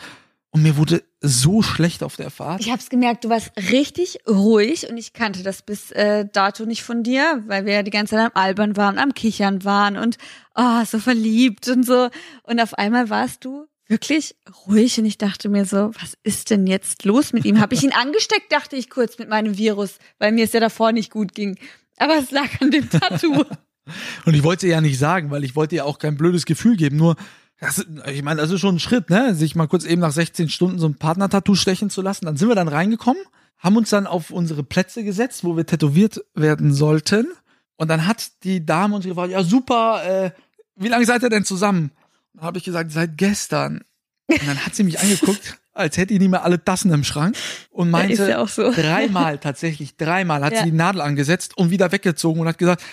Und 0.52 0.64
mir 0.64 0.78
wurde 0.78 1.04
so 1.22 1.62
schlecht 1.62 2.02
auf 2.02 2.16
der 2.16 2.32
Fahrt. 2.32 2.62
Ich 2.62 2.72
habe 2.72 2.80
es 2.80 2.90
gemerkt, 2.90 3.24
du 3.24 3.30
warst 3.30 3.52
richtig 3.72 4.20
ruhig 4.28 4.90
und 4.90 4.98
ich 4.98 5.14
kannte 5.14 5.44
das 5.44 5.62
bis 5.62 5.92
äh, 5.92 6.26
dato 6.32 6.66
nicht 6.66 6.82
von 6.82 7.04
dir, 7.04 7.44
weil 7.46 7.66
wir 7.66 7.74
ja 7.74 7.84
die 7.84 7.92
ganze 7.92 8.16
Zeit 8.16 8.26
am 8.26 8.42
Albern 8.42 8.76
waren, 8.76 8.98
am 8.98 9.14
Kichern 9.14 9.64
waren 9.64 9.96
und 9.96 10.18
oh, 10.56 10.84
so 10.86 10.98
verliebt 10.98 11.68
und 11.68 11.86
so. 11.86 12.10
Und 12.44 12.60
auf 12.60 12.74
einmal 12.74 13.10
warst 13.10 13.46
du 13.46 13.68
wirklich 13.88 14.36
ruhig 14.68 14.98
und 15.00 15.06
ich 15.06 15.18
dachte 15.18 15.50
mir 15.50 15.66
so, 15.66 15.92
was 16.00 16.18
ist 16.24 16.50
denn 16.50 16.66
jetzt 16.66 17.06
los 17.06 17.32
mit 17.34 17.46
ihm? 17.46 17.60
Habe 17.60 17.76
ich 17.76 17.84
ihn 17.84 17.94
angesteckt, 17.94 18.52
dachte 18.52 18.76
ich 18.76 18.90
kurz 18.90 19.20
mit 19.20 19.30
meinem 19.30 19.58
Virus, 19.58 19.98
weil 20.18 20.32
mir 20.32 20.46
es 20.46 20.54
ja 20.54 20.60
davor 20.60 20.94
nicht 20.94 21.12
gut 21.12 21.36
ging. 21.36 21.58
Aber 21.98 22.18
es 22.18 22.32
lag 22.32 22.50
an 22.62 22.72
dem 22.72 22.90
Tattoo. 22.90 23.44
Und 24.26 24.36
ich 24.36 24.44
wollte 24.44 24.68
ihr 24.68 24.74
ja 24.74 24.82
nicht 24.82 25.00
sagen, 25.00 25.32
weil 25.32 25.44
ich 25.44 25.56
wollte 25.56 25.76
ihr 25.76 25.86
auch 25.86 26.00
kein 26.00 26.16
blödes 26.16 26.46
Gefühl 26.46 26.76
geben. 26.78 26.98
Nur, 26.98 27.16
das, 27.62 27.86
ich 28.12 28.24
meine, 28.24 28.42
das 28.42 28.52
ist 28.52 28.60
schon 28.62 28.76
ein 28.76 28.80
Schritt, 28.80 29.10
ne? 29.10 29.36
Sich 29.36 29.56
mal 29.56 29.68
kurz 29.68 29.84
eben 29.86 30.02
nach 30.02 30.12
16 30.12 30.50
Stunden 30.50 30.80
so 30.80 30.88
ein 30.88 30.96
Partner-Tattoo 30.96 31.56
stechen 31.56 31.90
zu 31.90 32.02
lassen. 32.02 32.26
Dann 32.26 32.38
sind 32.38 32.48
wir 32.48 32.56
dann 32.56 32.68
reingekommen, 32.70 33.22
haben 33.58 33.76
uns 33.78 33.90
dann 33.90 34.08
auf 34.08 34.32
unsere 34.32 34.64
Plätze 34.64 35.04
gesetzt, 35.04 35.44
wo 35.44 35.58
wir 35.58 35.66
tätowiert 35.66 36.22
werden 36.36 36.74
sollten. 36.74 37.28
Und 37.76 37.90
dann 37.90 38.08
hat 38.08 38.44
die 38.44 38.66
Dame 38.66 38.96
uns 38.96 39.06
gefragt, 39.06 39.32
ja 39.32 39.44
super, 39.44 40.02
äh, 40.06 40.32
wie 40.76 40.88
lange 40.88 41.06
seid 41.06 41.24
ihr 41.24 41.30
denn 41.30 41.44
zusammen? 41.46 41.92
Dann 42.34 42.44
habe 42.46 42.58
ich 42.58 42.64
gesagt, 42.64 42.92
seit 42.92 43.18
gestern. 43.18 43.82
Und 44.28 44.48
dann 44.48 44.66
hat 44.66 44.76
sie 44.76 44.84
mich 44.84 45.00
angeguckt, 45.00 45.58
als 45.74 45.98
hätte 45.98 46.14
ich 46.14 46.20
nicht 46.20 46.30
mehr 46.30 46.44
alle 46.44 46.64
Tassen 46.64 46.92
im 46.94 47.04
Schrank 47.04 47.36
und 47.72 47.90
meinte, 47.90 48.14
ist 48.14 48.28
ja 48.28 48.40
auch 48.40 48.48
so. 48.50 48.72
dreimal, 48.72 49.38
tatsächlich 49.40 49.98
dreimal 49.98 50.44
hat 50.44 50.54
Ja. 50.54 50.60
sie 50.64 50.72
die 50.72 50.76
Nadel 50.78 51.02
angesetzt 51.02 51.58
und 51.58 51.72
wieder 51.72 51.92
weggezogen 51.92 52.40
und 52.42 52.48
hat 52.48 52.58
gesagt, 52.58 52.84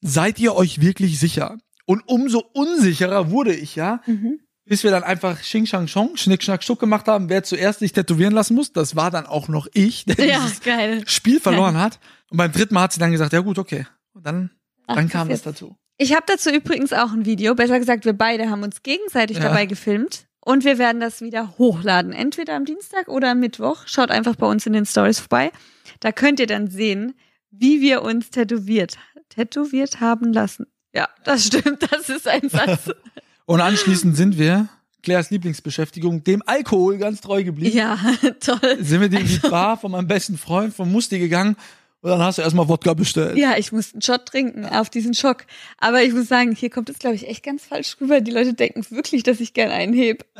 seid 0.00 0.38
ihr 0.38 0.54
euch 0.54 0.80
wirklich 0.80 1.18
sicher? 1.20 1.58
Und 1.88 2.02
umso 2.06 2.40
unsicherer 2.52 3.30
wurde 3.30 3.54
ich 3.54 3.74
ja, 3.74 4.02
Mhm. 4.06 4.40
bis 4.66 4.84
wir 4.84 4.90
dann 4.90 5.02
einfach 5.04 5.40
Xing 5.40 5.64
Shang 5.64 5.86
Chong, 5.86 6.16
Schnick 6.18 6.42
Schnack 6.42 6.62
Schnuck 6.62 6.78
gemacht 6.80 7.08
haben, 7.08 7.30
wer 7.30 7.42
zuerst 7.44 7.78
sich 7.78 7.92
tätowieren 7.92 8.34
lassen 8.34 8.54
muss. 8.54 8.72
Das 8.74 8.94
war 8.94 9.10
dann 9.10 9.24
auch 9.24 9.48
noch 9.48 9.66
ich, 9.72 10.04
der 10.04 10.22
Ja, 10.26 10.40
dieses 10.40 10.60
geil. 10.60 11.02
Spiel 11.06 11.40
verloren 11.40 11.78
hat. 11.78 11.98
Und 12.30 12.36
beim 12.36 12.52
dritten 12.52 12.74
Mal 12.74 12.82
hat 12.82 12.92
sie 12.92 13.00
dann 13.00 13.10
gesagt, 13.10 13.32
ja 13.32 13.40
gut, 13.40 13.58
okay. 13.58 13.86
Und 14.12 14.26
dann, 14.26 14.50
Ach, 14.86 14.96
dann 14.96 15.08
kam 15.08 15.30
das 15.30 15.40
dazu. 15.42 15.76
Ich 15.96 16.12
habe 16.14 16.24
dazu 16.26 16.50
übrigens 16.50 16.92
auch 16.92 17.12
ein 17.12 17.24
Video. 17.24 17.54
Besser 17.54 17.78
gesagt, 17.78 18.04
wir 18.04 18.12
beide 18.12 18.50
haben 18.50 18.62
uns 18.62 18.82
gegenseitig 18.82 19.38
Ja. 19.38 19.44
dabei 19.44 19.64
gefilmt. 19.64 20.26
Und 20.40 20.64
wir 20.64 20.76
werden 20.78 21.00
das 21.00 21.22
wieder 21.22 21.56
hochladen. 21.56 22.12
Entweder 22.12 22.54
am 22.54 22.66
Dienstag 22.66 23.08
oder 23.08 23.30
am 23.30 23.40
Mittwoch. 23.40 23.86
Schaut 23.86 24.10
einfach 24.10 24.36
bei 24.36 24.46
uns 24.46 24.66
in 24.66 24.74
den 24.74 24.84
Stories 24.86 25.18
vorbei. 25.20 25.50
Da 26.00 26.12
könnt 26.12 26.38
ihr 26.40 26.46
dann 26.46 26.68
sehen, 26.68 27.14
wie 27.50 27.80
wir 27.80 28.02
uns 28.02 28.28
tätowiert, 28.30 28.98
tätowiert 29.30 30.00
haben 30.00 30.32
lassen. 30.34 30.66
Ja, 30.94 31.08
das 31.24 31.46
stimmt. 31.46 31.86
Das 31.90 32.08
ist 32.08 32.26
ein 32.26 32.48
Satz. 32.48 32.90
Und 33.46 33.60
anschließend 33.60 34.16
sind 34.16 34.38
wir, 34.38 34.68
Claires 35.02 35.30
Lieblingsbeschäftigung, 35.30 36.24
dem 36.24 36.42
Alkohol 36.44 36.98
ganz 36.98 37.20
treu 37.20 37.44
geblieben. 37.44 37.76
ja, 37.76 37.98
toll. 38.40 38.78
Sind 38.80 39.00
wir 39.00 39.20
in 39.20 39.26
die 39.26 39.38
Bar 39.48 39.78
von 39.78 39.92
meinem 39.92 40.08
besten 40.08 40.36
Freund, 40.36 40.74
von 40.74 40.90
Musti 40.90 41.18
gegangen 41.18 41.56
Und 42.00 42.10
dann 42.10 42.20
hast 42.20 42.38
du 42.38 42.42
erstmal 42.42 42.68
Wodka 42.68 42.94
bestellt. 42.94 43.38
Ja, 43.38 43.56
ich 43.56 43.72
musste 43.72 43.94
einen 43.94 44.02
Shot 44.02 44.26
trinken 44.26 44.66
auf 44.66 44.90
diesen 44.90 45.14
Schock. 45.14 45.44
Aber 45.78 46.02
ich 46.02 46.12
muss 46.12 46.28
sagen, 46.28 46.54
hier 46.54 46.68
kommt 46.68 46.90
es, 46.90 46.98
glaube 46.98 47.16
ich, 47.16 47.28
echt 47.28 47.42
ganz 47.42 47.64
falsch 47.64 47.96
rüber. 48.00 48.20
Die 48.20 48.30
Leute 48.32 48.54
denken 48.54 48.84
wirklich, 48.90 49.22
dass 49.22 49.40
ich 49.40 49.54
gern 49.54 49.70
einen 49.70 49.94
heb. 49.94 50.26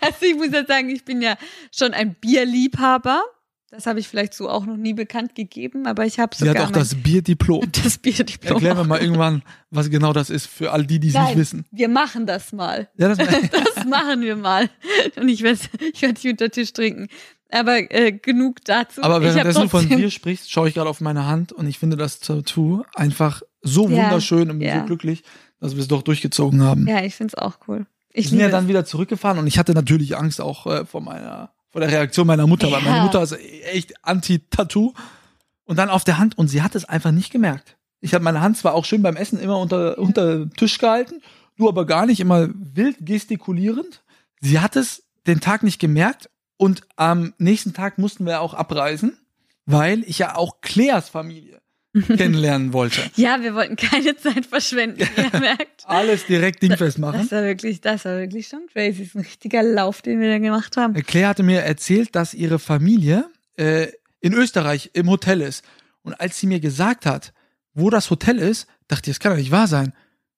also 0.00 0.16
ich 0.22 0.34
muss 0.34 0.50
ja 0.52 0.64
sagen, 0.66 0.88
ich 0.88 1.04
bin 1.04 1.22
ja 1.22 1.36
schon 1.70 1.92
ein 1.92 2.14
Bierliebhaber. 2.14 3.22
Das 3.70 3.86
habe 3.86 4.00
ich 4.00 4.08
vielleicht 4.08 4.34
so 4.34 4.48
auch 4.48 4.66
noch 4.66 4.76
nie 4.76 4.94
bekannt 4.94 5.36
gegeben, 5.36 5.86
aber 5.86 6.04
ich 6.04 6.18
habe 6.18 6.34
Sie 6.34 6.44
sogar 6.44 6.64
hat 6.64 6.70
auch 6.70 6.72
das 6.72 6.96
Bierdiplom. 6.96 7.70
das 7.84 7.98
Bierdiplom. 7.98 8.54
Erklären 8.54 8.76
wir 8.76 8.84
mal 8.84 9.00
irgendwann, 9.00 9.42
was 9.70 9.90
genau 9.90 10.12
das 10.12 10.28
ist 10.28 10.46
für 10.46 10.72
all 10.72 10.84
die, 10.84 10.98
die 10.98 11.08
es 11.08 11.14
nicht 11.14 11.36
wissen. 11.36 11.64
wir 11.70 11.88
machen 11.88 12.26
das 12.26 12.52
mal. 12.52 12.88
Ja, 12.96 13.14
das, 13.14 13.18
Das 13.74 13.84
machen 13.86 14.22
wir 14.22 14.34
mal. 14.34 14.68
Und 15.16 15.28
ich 15.28 15.42
werde 15.42 15.60
ich 15.92 16.02
werd 16.02 16.24
unter 16.24 16.50
Tisch 16.50 16.72
trinken. 16.72 17.08
Aber 17.52 17.78
äh, 17.92 18.12
genug 18.12 18.64
dazu. 18.64 19.02
aber 19.02 19.22
währenddessen 19.22 19.62
du 19.62 19.68
von 19.68 19.88
Bier 19.88 20.10
sprichst, 20.10 20.50
schaue 20.50 20.68
ich 20.68 20.74
gerade 20.74 20.88
auf 20.88 21.00
meine 21.00 21.26
Hand 21.26 21.52
und 21.52 21.66
ich 21.66 21.78
finde 21.78 21.96
das 21.96 22.20
Tattoo 22.20 22.84
einfach 22.94 23.42
so 23.62 23.88
Ja, 23.88 24.04
wunderschön 24.04 24.50
und 24.50 24.58
bin 24.58 24.68
ja. 24.68 24.80
so 24.80 24.86
glücklich, 24.86 25.22
dass 25.60 25.74
wir 25.74 25.82
es 25.82 25.88
doch 25.88 26.02
durchgezogen 26.02 26.62
haben. 26.62 26.86
Ja, 26.86 27.04
ich 27.04 27.14
find's 27.14 27.34
auch 27.34 27.58
cool. 27.68 27.86
Ich 28.12 28.30
sind 28.30 28.40
ja 28.40 28.48
dann 28.48 28.66
wieder 28.68 28.84
zurückgefahren 28.84 29.38
und 29.38 29.46
ich 29.46 29.58
hatte 29.58 29.72
natürlich 29.72 30.16
Angst 30.16 30.40
auch 30.40 30.66
äh, 30.66 30.84
vor 30.84 31.00
meiner, 31.00 31.52
vor 31.70 31.80
der 31.80 31.90
Reaktion 31.90 32.26
meiner 32.26 32.46
Mutter, 32.46 32.70
weil 32.70 32.82
meine 32.82 32.96
Ja. 32.96 33.02
Mutter 33.04 33.22
ist 33.22 33.36
echt 33.72 34.04
anti-Tattoo. 34.04 34.92
Und 35.64 35.76
dann 35.76 35.88
auf 35.88 36.02
der 36.02 36.18
Hand 36.18 36.36
und 36.36 36.48
sie 36.48 36.62
hat 36.62 36.74
es 36.74 36.84
einfach 36.84 37.12
nicht 37.12 37.30
gemerkt. 37.30 37.76
Ich 38.00 38.12
habe 38.14 38.24
meine 38.24 38.40
Hand 38.40 38.56
zwar 38.56 38.74
auch 38.74 38.84
schön 38.84 39.02
beim 39.02 39.16
Essen 39.16 39.38
immer 39.38 39.58
unter, 39.58 39.98
unter 39.98 40.50
Tisch 40.50 40.78
gehalten, 40.78 41.22
du 41.56 41.68
aber 41.68 41.86
gar 41.86 42.06
nicht, 42.06 42.18
immer 42.18 42.48
wild 42.54 42.96
gestikulierend. 43.00 44.02
Sie 44.40 44.58
hat 44.58 44.74
es 44.74 45.04
den 45.26 45.40
Tag 45.40 45.62
nicht 45.62 45.78
gemerkt 45.78 46.28
und 46.56 46.82
am 46.96 47.34
nächsten 47.38 47.72
Tag 47.72 47.98
mussten 47.98 48.26
wir 48.26 48.40
auch 48.40 48.54
abreisen, 48.54 49.16
weil 49.66 50.02
ich 50.04 50.18
ja 50.18 50.34
auch 50.34 50.60
Claires 50.60 51.08
Familie 51.08 51.59
kennenlernen 52.06 52.72
wollte. 52.72 53.00
Ja, 53.16 53.40
wir 53.42 53.54
wollten 53.54 53.76
keine 53.76 54.16
Zeit 54.16 54.46
verschwenden, 54.46 55.00
wie 55.16 55.20
ihr 55.22 55.30
merkt. 55.40 55.82
Alles 55.86 56.26
direkt 56.26 56.62
dingfest 56.62 56.98
machen. 56.98 57.20
Das 57.22 57.32
war 57.32 57.42
wirklich, 57.42 57.80
das 57.80 58.04
war 58.04 58.18
wirklich 58.18 58.46
schon 58.48 58.66
crazy. 58.72 58.98
Das 59.00 59.08
ist 59.08 59.14
ein 59.16 59.22
richtiger 59.22 59.62
Lauf, 59.62 60.02
den 60.02 60.20
wir 60.20 60.28
da 60.30 60.38
gemacht 60.38 60.76
haben. 60.76 60.94
Claire 60.94 61.28
hatte 61.28 61.42
mir 61.42 61.62
erzählt, 61.62 62.14
dass 62.14 62.32
ihre 62.34 62.58
Familie 62.58 63.28
äh, 63.56 63.88
in 64.20 64.32
Österreich 64.34 64.90
im 64.92 65.10
Hotel 65.10 65.40
ist. 65.40 65.64
Und 66.02 66.14
als 66.20 66.38
sie 66.38 66.46
mir 66.46 66.60
gesagt 66.60 67.06
hat, 67.06 67.32
wo 67.74 67.90
das 67.90 68.10
Hotel 68.10 68.38
ist, 68.38 68.66
dachte 68.88 69.10
ich, 69.10 69.16
das 69.16 69.20
kann 69.20 69.32
doch 69.32 69.38
nicht 69.38 69.50
wahr 69.50 69.66
sein. 69.66 69.92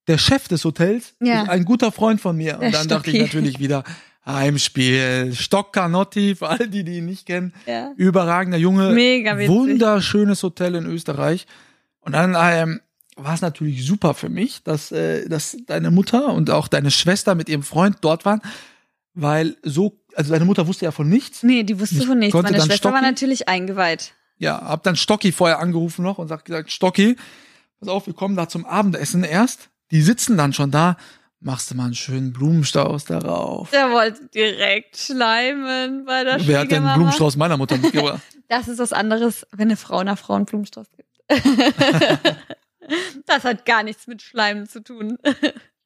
Der 0.09 0.18
Chef 0.18 0.49
des 0.49 0.64
Hotels 0.64 1.14
Ja. 1.21 1.42
ist 1.42 1.49
ein 1.50 1.64
guter 1.64 1.92
Freund 1.92 2.21
von 2.21 2.37
mir. 2.37 2.54
Der 2.54 2.66
Und 2.68 2.75
dann 2.75 2.88
dachte 2.88 3.11
ich 3.11 3.21
natürlich 3.21 3.59
wieder, 3.59 3.85
Heimspiel, 4.25 5.33
Stock 5.35 5.73
Canotti, 5.73 6.37
für 6.37 6.49
all 6.49 6.69
die, 6.69 6.85
die 6.85 6.99
ihn 6.99 7.07
nicht 7.07 7.26
kennen. 7.26 7.52
Ja. 7.67 7.93
Überragender 7.97 8.59
Junge. 8.59 8.93
Mega 8.93 9.37
witzig. 9.37 9.49
Wunderschönes 9.50 10.43
Hotel 10.43 10.76
in 10.76 10.87
Österreich. 10.87 11.47
Und 12.00 12.12
dann 12.12 12.37
ähm, 12.38 12.81
war 13.17 13.35
es 13.35 13.41
natürlich 13.41 13.85
super 13.85 14.14
für 14.14 14.29
mich, 14.29 14.62
dass, 14.62 14.93
äh, 14.93 15.29
dass 15.29 15.57
deine 15.67 15.91
Mutter 15.91 16.33
und 16.33 16.50
auch 16.50 16.69
deine 16.69 16.91
Schwester 16.91 17.35
mit 17.35 17.49
ihrem 17.49 17.62
Freund 17.62 17.99
dort 18.00 18.25
waren, 18.25 18.41
weil 19.14 19.57
so, 19.62 20.00
also 20.14 20.33
deine 20.33 20.45
Mutter 20.45 20.67
wusste 20.67 20.85
ja 20.85 20.93
von 20.93 21.09
nichts. 21.09 21.43
Nee, 21.43 21.64
die 21.64 21.79
wusste 21.81 21.97
Ich 21.97 22.07
von 22.07 22.19
nichts. 22.19 22.35
Meine 22.35 22.61
Schwester 22.61 22.91
war 22.91 22.99
stocken. 22.99 23.05
natürlich 23.05 23.49
eingeweiht. 23.49 24.14
Ja, 24.38 24.61
hab 24.62 24.83
dann 24.83 24.97
Stocki 24.97 25.33
vorher 25.33 25.59
angerufen 25.59 26.02
noch 26.02 26.19
und 26.19 26.29
sagt 26.29 26.47
gesagt, 26.47 26.73
Stocki, 26.73 27.17
pass 27.81 27.88
auf, 27.88 28.07
wir 28.07 28.14
kommen 28.14 28.37
da 28.37 28.49
zum 28.49 28.64
Abendessen 28.64 29.25
erst. 29.25 29.69
Die 29.91 30.00
sitzen 30.00 30.37
dann 30.37 30.52
schon 30.52 30.71
da. 30.71 30.97
Machst 31.44 31.70
du 31.70 31.75
mal 31.75 31.87
einen 31.87 31.94
schönen 31.94 32.32
Blumenstrauß 32.32 33.04
darauf. 33.04 33.70
Der 33.70 33.90
wollte 33.90 34.28
direkt 34.28 34.96
schleimen 34.96 36.04
bei 36.04 36.22
der 36.22 36.46
Wer 36.46 36.61
hat 36.61 36.70
denn 36.70 36.84
einen. 36.84 36.94
Blumenstrauß 36.94 37.37
meiner 37.37 37.56
Mutter 37.56 37.76
mitgebracht? 37.78 38.22
Das 38.49 38.68
ist 38.68 38.78
was 38.78 38.92
anderes, 38.92 39.46
wenn 39.52 39.68
eine 39.68 39.78
Frau 39.78 39.96
einer 39.96 40.16
Frau 40.18 40.34
einen 40.34 40.44
Blumenstrauß 40.44 40.87
gibt. 40.94 41.08
das 43.26 43.44
hat 43.44 43.64
gar 43.64 43.82
nichts 43.82 44.06
mit 44.06 44.20
Schleimen 44.20 44.68
zu 44.68 44.82
tun. 44.82 45.16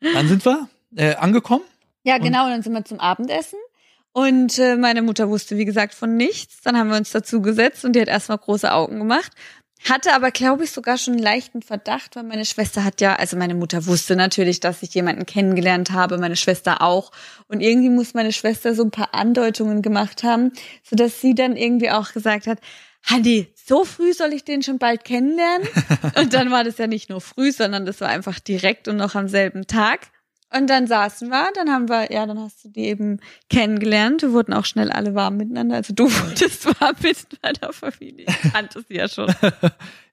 dann 0.01 0.27
sind 0.27 0.45
wir 0.45 0.69
äh, 0.97 1.15
angekommen. 1.15 1.63
Ja, 2.03 2.19
genau. 2.19 2.47
Und 2.47 2.51
dann 2.51 2.63
sind 2.63 2.73
wir 2.73 2.85
zum 2.85 2.99
Abendessen. 2.99 3.61
Und 4.11 4.59
äh, 4.59 4.77
meine 4.77 5.03
Mutter 5.03 5.29
wusste, 5.29 5.57
wie 5.59 5.65
gesagt, 5.65 5.95
von 5.95 6.17
nichts. 6.17 6.63
Dann 6.63 6.77
haben 6.77 6.91
wir 6.91 6.97
uns 6.97 7.11
dazu 7.11 7.41
gesetzt 7.41 7.85
und 7.85 7.93
die 7.93 8.01
hat 8.01 8.09
erstmal 8.09 8.39
große 8.39 8.73
Augen 8.73 8.99
gemacht. 8.99 9.31
Hatte 9.85 10.15
aber, 10.15 10.31
glaube 10.31 10.65
ich, 10.65 10.73
sogar 10.73 10.99
schon 10.99 11.15
einen 11.15 11.23
leichten 11.23 11.63
Verdacht, 11.63 12.17
weil 12.17 12.25
meine 12.25 12.45
Schwester 12.45 12.83
hat 12.83 13.01
ja, 13.01 13.15
also 13.15 13.37
meine 13.37 13.55
Mutter 13.55 13.87
wusste 13.87 14.17
natürlich, 14.17 14.59
dass 14.61 14.83
ich 14.83 14.95
jemanden 14.95 15.27
kennengelernt 15.27 15.93
habe, 15.93 16.19
meine 16.19 16.37
Schwester 16.37 16.83
auch. 16.83 17.13
Und 17.47 17.61
irgendwie 17.61 17.91
muss 17.91 18.15
meine 18.15 18.33
Schwester 18.33 18.75
so 18.75 18.83
ein 18.83 18.91
paar 18.91 19.15
Andeutungen 19.15 19.83
gemacht 19.83 20.25
haben, 20.25 20.53
sodass 20.83 21.21
sie 21.21 21.35
dann 21.35 21.57
irgendwie 21.57 21.91
auch 21.91 22.13
gesagt 22.13 22.47
hat, 22.47 22.59
Hanni, 23.05 23.53
so 23.55 23.85
früh 23.85 24.13
soll 24.13 24.33
ich 24.33 24.45
den 24.45 24.63
schon 24.63 24.79
bald 24.79 25.05
kennenlernen? 25.05 25.69
Und 26.19 26.35
dann 26.35 26.51
war 26.51 26.65
das 26.65 26.79
ja 26.79 26.89
nicht 26.89 27.09
nur 27.09 27.21
früh, 27.21 27.53
sondern 27.53 27.87
das 27.87 28.01
war 28.01 28.09
einfach 28.09 28.41
direkt 28.41 28.89
und 28.89 28.97
noch 28.97 29.15
am 29.15 29.29
selben 29.29 29.69
Tag. 29.69 30.09
Und 30.57 30.69
dann 30.69 30.87
saßen 30.87 31.29
wir, 31.29 31.49
dann 31.55 31.71
haben 31.71 31.89
wir, 31.89 32.13
ja, 32.13 32.27
dann 32.27 32.39
hast 32.39 32.65
du 32.65 32.69
die 32.69 32.85
eben 32.87 33.21
kennengelernt. 33.51 34.23
Wir 34.23 34.33
wurden 34.33 34.53
auch 34.53 34.65
schnell 34.65 34.91
alle 34.91 35.15
warm 35.15 35.37
miteinander. 35.37 35.77
Also 35.77 35.95
du 35.95 36.05
wurdest 36.11 36.67
warm 36.81 36.95
mit 37.03 37.27
meiner 37.43 37.73
Familie. 37.73 38.27
Ich 38.29 38.53
kannte 38.53 38.85
sie 38.89 38.95
ja 38.97 39.09
schon. 39.09 39.33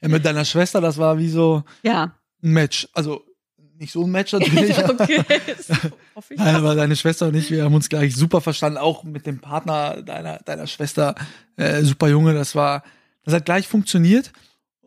Ja, 0.01 0.09
mit 0.09 0.25
deiner 0.25 0.43
Schwester, 0.43 0.81
das 0.81 0.97
war 0.97 1.17
wie 1.17 1.29
so 1.29 1.63
Ja. 1.81 2.15
ein 2.43 2.51
Match. 2.51 2.89
Also 2.93 3.23
nicht 3.77 3.93
so 3.93 4.03
ein 4.03 4.11
Match 4.11 4.33
natürlich. 4.33 4.77
okay. 4.89 5.23
Hoffe 6.15 6.33
ich 6.33 6.39
aber 6.41 6.75
deine 6.75 6.95
Schwester 6.97 7.27
und 7.27 7.35
ich, 7.35 7.49
wir 7.51 7.63
haben 7.63 7.73
uns 7.73 7.87
gleich 7.87 8.13
super 8.15 8.41
verstanden, 8.41 8.77
auch 8.77 9.03
mit 9.05 9.25
dem 9.25 9.39
Partner 9.39 10.01
deiner, 10.01 10.39
deiner 10.39 10.67
Schwester, 10.67 11.15
äh, 11.55 11.81
super 11.83 12.09
Junge, 12.09 12.33
das 12.33 12.53
war, 12.53 12.83
das 13.23 13.33
hat 13.33 13.45
gleich 13.45 13.67
funktioniert. 13.67 14.33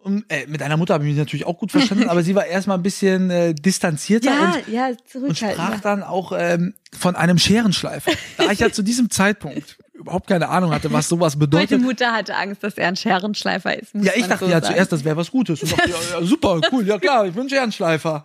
Und, 0.06 0.24
äh, 0.28 0.46
mit 0.46 0.60
deiner 0.60 0.76
Mutter 0.76 0.94
habe 0.94 1.02
ich 1.02 1.10
mich 1.10 1.18
natürlich 1.18 1.46
auch 1.46 1.58
gut 1.58 1.72
verstanden, 1.72 2.08
aber 2.08 2.22
sie 2.22 2.36
war 2.36 2.46
erstmal 2.46 2.78
ein 2.78 2.82
bisschen 2.84 3.28
äh, 3.28 3.54
distanzierter 3.54 4.30
Ja, 4.30 4.54
und, 4.54 4.68
ja, 4.68 4.86
und 4.86 5.08
zurückhaltend. 5.08 5.52
sprach 5.52 5.80
dann 5.80 6.04
auch 6.04 6.32
ähm, 6.38 6.74
von 6.96 7.16
einem 7.16 7.38
Scherenschleifer. 7.38 8.12
Da 8.36 8.52
ich 8.52 8.60
ja 8.60 8.70
zu 8.70 8.82
diesem 8.82 9.10
Zeitpunkt 9.10 9.78
überhaupt 9.94 10.28
keine 10.28 10.48
Ahnung 10.48 10.72
hatte, 10.72 10.92
was 10.92 11.08
sowas 11.08 11.34
Meine 11.34 11.46
bedeutet. 11.48 11.80
Mutter 11.82 12.12
hatte 12.12 12.36
Angst, 12.36 12.62
dass 12.62 12.74
er 12.78 12.86
ein 12.86 12.94
Scherenschleifer 12.94 13.76
ist. 13.76 13.94
Ja, 13.94 14.12
ich 14.14 14.20
man 14.20 14.30
dachte 14.30 14.44
so 14.44 14.50
ja 14.52 14.60
sagen. 14.60 14.74
zuerst, 14.74 14.92
das 14.92 15.04
wäre 15.04 15.16
was 15.16 15.30
Gutes. 15.32 15.60
Und 15.64 15.72
dachte, 15.72 15.90
ja, 15.90 16.20
ja, 16.20 16.24
super, 16.24 16.60
cool, 16.70 16.86
ja 16.86 16.98
klar, 17.00 17.26
ich 17.26 17.34
bin 17.34 17.48
Scherenschleifer. 17.48 18.24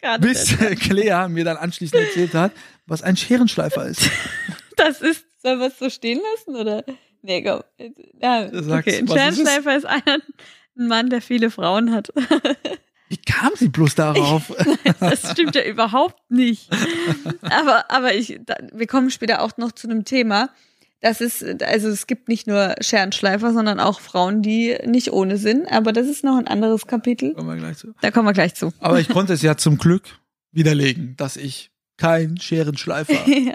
Gerade 0.00 0.26
Bis 0.26 0.58
äh, 0.58 0.74
Claire 0.74 1.28
mir 1.28 1.44
dann 1.44 1.58
anschließend 1.58 2.00
erzählt 2.02 2.32
hat, 2.32 2.52
was 2.86 3.02
ein 3.02 3.16
Scherenschleifer 3.18 3.84
ist. 3.84 4.08
Das 4.76 5.02
ist, 5.02 5.26
sollen 5.42 5.58
wir 5.58 5.66
es 5.66 5.78
so 5.78 5.90
stehen 5.90 6.20
lassen, 6.36 6.56
oder? 6.56 6.82
Nee, 7.20 7.42
komm. 7.42 7.60
Ja, 8.22 8.48
Sag's, 8.50 8.86
okay. 8.86 8.98
Ein 9.00 9.08
was 9.08 9.16
ist? 9.16 9.20
Scherenschleifer 9.20 9.76
ist 9.76 9.84
einer, 9.84 10.18
ein 10.80 10.88
Mann, 10.88 11.10
der 11.10 11.22
viele 11.22 11.50
Frauen 11.50 11.92
hat. 11.92 12.12
Wie 13.08 13.16
kam 13.16 13.50
sie 13.56 13.68
bloß 13.68 13.96
darauf? 13.96 14.52
Das 15.00 15.32
stimmt 15.32 15.56
ja 15.56 15.64
überhaupt 15.64 16.30
nicht. 16.30 16.68
Aber, 17.42 17.90
aber 17.90 18.14
ich, 18.14 18.38
da, 18.46 18.54
wir 18.72 18.86
kommen 18.86 19.10
später 19.10 19.42
auch 19.42 19.56
noch 19.56 19.72
zu 19.72 19.88
einem 19.88 20.04
Thema. 20.04 20.50
Das 21.00 21.20
ist, 21.20 21.42
also 21.62 21.88
es 21.88 22.06
gibt 22.06 22.28
nicht 22.28 22.46
nur 22.46 22.76
Scherenschleifer, 22.80 23.52
sondern 23.52 23.80
auch 23.80 24.00
Frauen, 24.00 24.42
die 24.42 24.76
nicht 24.84 25.12
ohne 25.12 25.38
sind. 25.38 25.66
Aber 25.72 25.92
das 25.92 26.06
ist 26.06 26.22
noch 26.22 26.36
ein 26.36 26.46
anderes 26.46 26.86
Kapitel. 26.86 27.34
Kommen 27.34 27.48
wir 27.48 27.56
gleich 27.56 27.78
zu. 27.78 27.94
Da 28.00 28.10
kommen 28.12 28.28
wir 28.28 28.32
gleich 28.32 28.54
zu. 28.54 28.72
Aber 28.78 29.00
ich 29.00 29.08
konnte 29.08 29.32
es 29.32 29.42
ja 29.42 29.56
zum 29.56 29.78
Glück 29.78 30.04
widerlegen, 30.52 31.16
dass 31.16 31.36
ich 31.36 31.72
kein 31.96 32.36
Scherenschleifer 32.38 33.12
Ja. 33.26 33.54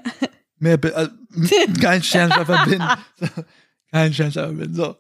mehr 0.58 0.78
bin, 0.78 0.92
äh, 0.92 1.08
kein 1.82 2.04
Scherenschleifer 2.04 2.66
bin. 2.66 2.84
Kein 3.92 4.14
Scherenschleifer 4.14 4.54
bin. 4.54 4.74
So. 4.74 4.98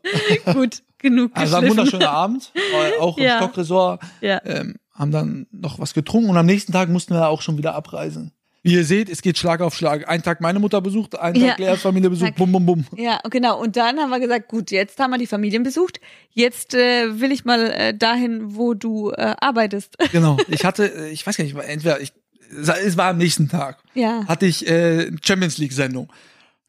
Gut, 0.54 0.84
genug 1.06 1.32
Also 1.34 1.56
ein 1.58 1.70
wunderschöner 1.70 2.10
Abend, 2.10 2.52
auch 3.00 3.18
im 3.18 3.24
Ja. 3.24 3.38
Stockresort, 3.38 4.02
Ja. 4.22 4.42
ähm, 4.46 4.76
haben 4.94 5.12
dann 5.12 5.48
noch 5.52 5.80
was 5.80 5.94
getrunken 5.94 6.30
und 6.30 6.38
am 6.38 6.46
nächsten 6.46 6.72
Tag 6.74 6.90
mussten 6.90 7.14
wir 7.14 7.28
auch 7.30 7.42
schon 7.42 7.58
wieder 7.58 7.76
abreisen. 7.76 8.32
Wie 8.64 8.74
ihr 8.74 8.84
seht, 8.84 9.10
es 9.10 9.22
geht 9.22 9.38
Schlag 9.38 9.62
auf 9.62 9.76
Schlag. 9.76 10.10
Ein 10.10 10.24
Tag 10.24 10.42
meine 10.42 10.58
Mutter 10.58 10.82
besucht, 10.82 11.20
ein 11.20 11.36
Tag 11.36 11.44
Ja. 11.44 11.56
Leas 11.58 11.82
Familie 11.84 12.10
besucht, 12.10 12.34
bum, 12.36 12.52
bum, 12.52 12.66
bum. 12.66 12.86
Ja, 12.98 13.20
genau. 13.30 13.62
Und 13.62 13.78
dann 13.78 14.00
haben 14.00 14.10
wir 14.10 14.20
gesagt, 14.20 14.48
gut, 14.48 14.72
jetzt 14.72 15.00
haben 15.00 15.12
wir 15.12 15.20
die 15.20 15.28
Familien 15.28 15.62
besucht. 15.62 16.00
Jetzt 16.32 16.74
äh, 16.74 17.20
will 17.20 17.32
ich 17.32 17.46
mal 17.46 17.70
äh, 17.70 17.94
dahin, 17.96 18.56
wo 18.56 18.74
du 18.74 19.12
äh, 19.12 19.36
arbeitest. 19.40 19.96
Genau. 20.12 20.38
Ich 20.48 20.66
hatte, 20.66 20.86
äh, 20.88 21.10
ich 21.12 21.28
weiß 21.28 21.38
gar 21.38 21.44
nicht, 21.44 21.56
entweder 21.56 22.02
ich, 22.02 22.12
es 22.50 22.98
war 22.98 23.10
am 23.10 23.18
nächsten 23.18 23.50
Tag. 23.50 23.78
ja. 23.94 24.26
hatte 24.28 24.48
ich 24.48 24.68
äh, 24.68 25.12
Champions 25.24 25.60
League 25.60 25.74
Sendung. 25.74 26.12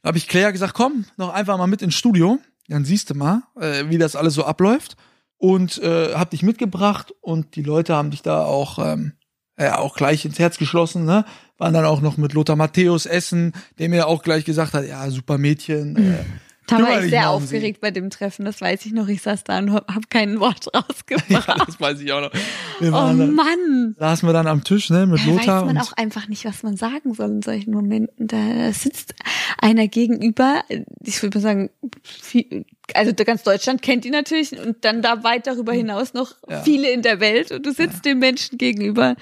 Da 0.03 0.09
habe 0.09 0.19
ich 0.19 0.29
Claire 0.29 0.53
gesagt, 0.53 0.75
komm, 0.75 1.07
noch 1.17 1.33
einfach 1.33 1.57
mal 1.57 1.67
mit 1.67 1.81
ins 1.81 1.95
Studio. 1.95 2.39
Dann 2.69 2.85
siehst 2.85 3.11
du 3.11 3.15
mal, 3.15 3.43
äh, 3.61 3.85
wie 3.89 3.99
das 3.99 4.17
alles 4.17 4.35
so 4.35 4.45
abläuft. 4.45 4.97
Und 5.39 5.79
äh, 5.79 6.15
hab 6.15 6.31
dich 6.31 6.43
mitgebracht 6.43 7.13
und 7.21 7.57
die 7.57 7.63
Leute 7.63 7.95
haben 7.95 8.11
dich 8.11 8.23
da 8.23 8.45
auch, 8.45 8.79
ähm, 8.79 9.13
ja, 9.59 9.79
auch 9.79 9.95
gleich 9.95 10.25
ins 10.25 10.39
Herz 10.39 10.57
geschlossen, 10.57 11.05
ne? 11.05 11.27
Waren 11.59 11.75
dann 11.75 11.85
auch 11.85 12.01
noch 12.01 12.17
mit 12.17 12.33
Lothar 12.33 12.57
Matthäus 12.57 13.05
essen, 13.05 13.53
der 13.79 13.91
mir 13.91 14.07
auch 14.07 14.23
gleich 14.23 14.45
gesagt 14.47 14.73
hat, 14.73 14.87
ja, 14.87 15.11
super 15.11 15.37
Mädchen. 15.37 15.97
Äh, 15.97 16.25
Da 16.67 16.79
war 16.83 17.03
ich 17.05 17.11
sehr 17.11 17.23
sie. 17.23 17.27
aufgeregt 17.29 17.81
bei 17.81 17.91
dem 17.91 18.11
Treffen, 18.11 18.45
das 18.45 18.61
weiß 18.61 18.87
ich 18.87 18.93
noch. 18.93 19.07
Ich 19.09 19.23
saß 19.23 19.45
da 19.45 19.59
und 19.59 19.73
habe 19.73 20.07
kein 20.11 20.41
Wort 20.41 20.67
rausgebracht. 20.75 21.49
ja, 21.49 21.65
das 21.65 21.81
weiß 21.81 22.01
ich 22.01 22.13
auch 22.13 22.21
noch. 22.23 22.33
Wir 22.81 22.89
oh 22.89 22.93
dann, 22.93 23.35
Mann! 23.35 23.95
saßen 23.99 24.29
wir 24.29 24.33
dann 24.33 24.47
am 24.47 24.65
Tisch, 24.65 24.91
ne, 24.91 25.07
mit 25.07 25.21
Da 25.21 25.27
Lothar. 25.31 25.61
weiß 25.67 25.67
man 25.75 25.79
auch 25.79 25.93
einfach 25.93 26.29
nicht, 26.29 26.45
was 26.45 26.63
man 26.63 26.77
sagen 26.77 27.15
soll 27.15 27.31
in 27.31 27.43
solchen 27.43 27.71
Momenten. 27.73 28.27
Da 28.27 28.73
sitzt 28.73 29.15
einer 29.61 29.87
gegenüber, 29.89 30.63
ich 31.05 31.23
würde 31.23 31.39
mal 31.39 31.43
sagen, 31.43 31.71
viel, 32.03 32.65
also 32.95 33.13
ganz 33.15 33.43
Deutschland 33.45 33.81
kennt 33.83 34.05
ihn 34.05 34.13
natürlich 34.13 34.59
und 34.59 34.85
dann 34.85 35.03
da 35.03 35.23
weit 35.25 35.47
darüber 35.47 35.73
hinaus 35.73 36.15
noch 36.15 36.35
Ja. 36.49 36.63
viele 36.63 36.91
in 36.91 37.03
der 37.03 37.21
Welt 37.21 37.53
und 37.53 37.65
du 37.65 37.73
sitzt 37.73 38.05
dem 38.05 38.19
Menschen 38.19 38.59
gegenüber. 38.59 39.17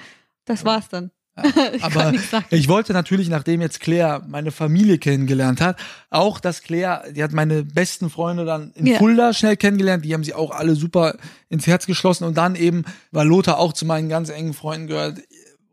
Das 0.45 0.65
war's 0.65 0.89
dann. 0.89 1.11
ich 1.73 1.83
Aber 1.83 2.13
ich 2.49 2.69
wollte 2.69 2.93
natürlich, 2.93 3.27
nachdem 3.27 3.61
jetzt 3.61 3.79
Claire 3.81 4.23
meine 4.27 4.51
Familie 4.51 4.97
kennengelernt 4.97 5.59
hat, 5.59 5.77
auch, 6.09 6.39
dass 6.39 6.61
Claire, 6.61 7.11
die 7.11 7.23
hat 7.23 7.33
meine 7.33 7.63
besten 7.63 8.09
Freunde 8.09 8.45
dann 8.45 8.71
in 8.75 8.85
Ja. 8.85 8.97
Fulda 8.97 9.33
schnell 9.33 9.57
kennengelernt, 9.57 10.05
die 10.05 10.13
haben 10.13 10.23
sie 10.23 10.33
auch 10.33 10.51
alle 10.51 10.75
super 10.75 11.17
ins 11.49 11.67
Herz 11.67 11.85
geschlossen 11.85 12.23
und 12.23 12.37
dann 12.37 12.55
eben, 12.55 12.85
weil 13.11 13.27
Lothar 13.27 13.59
auch 13.59 13.73
zu 13.73 13.85
meinen 13.85 14.07
ganz 14.07 14.29
engen 14.29 14.53
Freunden 14.53 14.87
gehört, 14.87 15.19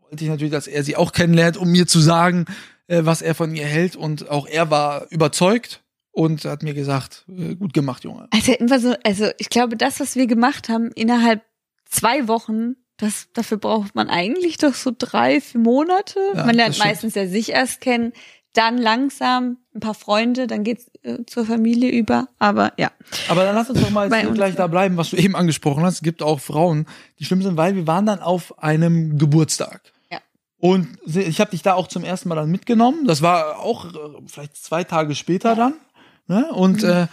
wollte 0.01 0.23
ich 0.23 0.29
natürlich, 0.29 0.51
dass 0.51 0.67
er 0.67 0.83
sie 0.83 0.95
auch 0.97 1.13
kennenlernt, 1.13 1.57
um 1.57 1.71
mir 1.71 1.87
zu 1.87 1.99
sagen, 1.99 2.45
äh, 2.87 3.05
was 3.05 3.21
er 3.21 3.33
von 3.33 3.55
ihr 3.55 3.65
hält 3.65 3.95
und 3.95 4.29
auch 4.29 4.45
er 4.47 4.69
war 4.69 5.07
überzeugt 5.11 5.81
und 6.11 6.43
hat 6.45 6.61
mir 6.61 6.73
gesagt, 6.73 7.25
äh, 7.29 7.55
gut 7.55 7.73
gemacht, 7.73 8.03
Junge. 8.03 8.27
Also 8.31 8.95
also 9.03 9.29
ich 9.37 9.49
glaube, 9.49 9.77
das, 9.77 9.99
was 9.99 10.15
wir 10.15 10.27
gemacht 10.27 10.67
haben 10.67 10.91
innerhalb 10.93 11.41
zwei 11.85 12.27
Wochen, 12.27 12.75
das, 12.97 13.27
dafür 13.33 13.57
braucht 13.57 13.95
man 13.95 14.09
eigentlich 14.09 14.57
doch 14.57 14.73
so 14.73 14.91
drei, 14.97 15.41
vier 15.41 15.61
Monate. 15.61 16.19
Ja, 16.35 16.45
man 16.45 16.55
lernt 16.55 16.77
meistens 16.79 17.15
ja 17.15 17.27
sich 17.27 17.49
erst 17.49 17.81
kennen, 17.81 18.13
dann 18.53 18.77
langsam 18.77 19.57
ein 19.73 19.79
paar 19.79 19.95
Freunde, 19.95 20.45
dann 20.45 20.63
geht's 20.63 20.91
äh, 21.01 21.25
zur 21.25 21.45
Familie 21.45 21.89
über. 21.89 22.27
Aber 22.37 22.71
ja. 22.77 22.91
Aber 23.27 23.43
dann 23.43 23.55
lass 23.55 23.69
uns 23.69 23.81
doch 23.81 23.89
mal 23.89 24.11
jetzt 24.11 24.33
gleich 24.35 24.53
ja. 24.53 24.57
da 24.57 24.67
bleiben, 24.67 24.95
was 24.95 25.09
du 25.09 25.17
eben 25.17 25.35
angesprochen 25.35 25.83
hast. 25.83 25.95
Es 25.95 26.01
gibt 26.03 26.21
auch 26.21 26.39
Frauen, 26.39 26.85
die 27.19 27.25
schlimm 27.25 27.41
sind, 27.41 27.57
weil 27.57 27.75
wir 27.75 27.87
waren 27.87 28.05
dann 28.05 28.19
auf 28.19 28.59
einem 28.61 29.17
Geburtstag. 29.17 29.81
Ja. 30.11 30.19
Und 30.57 30.87
ich 31.07 31.39
habe 31.41 31.51
dich 31.51 31.63
da 31.63 31.73
auch 31.73 31.87
zum 31.87 32.03
ersten 32.03 32.29
Mal 32.29 32.35
dann 32.35 32.51
mitgenommen. 32.51 33.07
Das 33.07 33.23
war 33.23 33.57
auch 33.59 33.85
äh, 33.85 33.97
vielleicht 34.27 34.55
zwei 34.55 34.83
Tage 34.83 35.15
später 35.15 35.55
dann. 35.55 35.73
Ne? 36.27 36.45
Und 36.53 36.83
Mhm. 36.83 36.89
äh, 36.89 37.07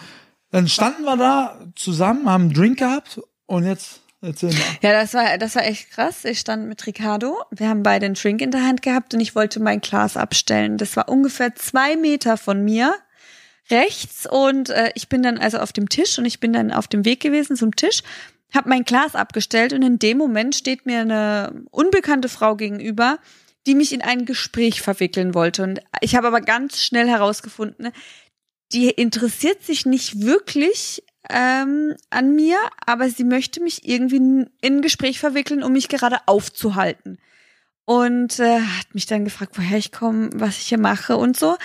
dann 0.51 0.69
standen 0.69 1.05
wir 1.05 1.17
da 1.17 1.59
zusammen, 1.75 2.29
haben 2.29 2.45
einen 2.45 2.53
Drink 2.53 2.79
gehabt 2.81 3.21
und 3.47 3.65
jetzt 3.65 4.03
erzähl 4.21 4.51
mal. 4.51 4.59
Ja, 4.83 4.93
das 4.93 5.15
war, 5.15 5.39
das 5.39 5.55
war 5.55 5.65
echt 5.65 5.91
krass. 5.91 6.25
Ich 6.25 6.41
stand 6.41 6.69
mit 6.69 6.87
Ricardo. 6.87 7.43
Wir 7.51 7.69
haben 7.69 7.83
beide 7.83 8.07
einen 8.07 8.15
Drink 8.15 8.41
in 8.41 8.51
der 8.51 8.65
Hand 8.67 8.83
gehabt 8.83 9.15
und 9.15 9.21
ich 9.21 9.35
wollte 9.35 9.61
mein 9.61 9.81
Glas 9.81 10.17
abstellen. 10.17 10.77
Das 10.77 10.97
war 10.97 11.09
ungefähr 11.09 11.55
zwei 11.55 11.97
Meter 11.97 12.37
von 12.37 12.65
mir 12.65 12.95
rechts 13.71 14.27
und 14.27 14.71
äh, 14.71 14.91
ich 14.95 15.09
bin 15.09 15.23
dann 15.23 15.39
also 15.39 15.59
auf 15.59 15.73
dem 15.73 15.89
Tisch 15.89 16.19
und 16.19 16.25
ich 16.25 16.41
bin 16.41 16.53
dann 16.53 16.73
auf 16.73 16.89
dem 16.89 17.05
Weg 17.05 17.21
gewesen 17.21 17.57
zum 17.57 17.77
Tisch, 17.77 18.03
habe 18.53 18.69
mein 18.69 18.85
Glas 18.85 19.15
abgestellt 19.15 19.73
und 19.73 19.83
in 19.83 19.99
dem 19.99 20.19
Moment 20.19 20.57
steht 20.57 20.87
mir 20.87 21.01
eine 21.01 21.65
unbekannte 21.71 22.29
Frau 22.29 22.57
gegenüber, 22.57 23.19
die 23.67 23.75
mich 23.75 23.93
in 23.93 24.03
ein 24.03 24.25
Gespräch 24.25 24.83
verwickeln 24.83 25.35
wollte. 25.35 25.63
Und 25.63 25.81
ich 26.01 26.17
habe 26.17 26.27
aber 26.27 26.41
ganz 26.41 26.83
schnell 26.83 27.09
herausgefunden, 27.09 27.93
die 28.73 28.91
interessiert 28.91 29.63
sich 29.63 29.87
nicht 29.87 30.21
wirklich 30.21 31.03
ähm, 31.29 31.95
an 32.09 32.35
mir, 32.35 32.57
aber 32.87 33.09
sie 33.11 33.25
möchte 33.25 33.63
mich 33.63 33.87
irgendwie 33.87 34.17
in 34.17 34.51
ein 34.63 34.83
Gespräch 34.83 35.19
verwickeln, 35.21 35.63
um 35.63 35.73
mich 35.73 35.89
gerade 35.89 36.19
aufzuhalten. 36.27 37.19
Und 37.85 38.39
äh, 38.39 38.61
hat 38.61 38.95
mich 38.95 39.07
dann 39.07 39.25
gefragt, 39.25 39.59
woher 39.59 39.79
ich 39.79 39.93
komme, 39.93 40.31
was 40.33 40.59
ich 40.59 40.69
hier 40.69 40.79
mache 40.79 41.17
und 41.17 41.37
so. 41.37 41.57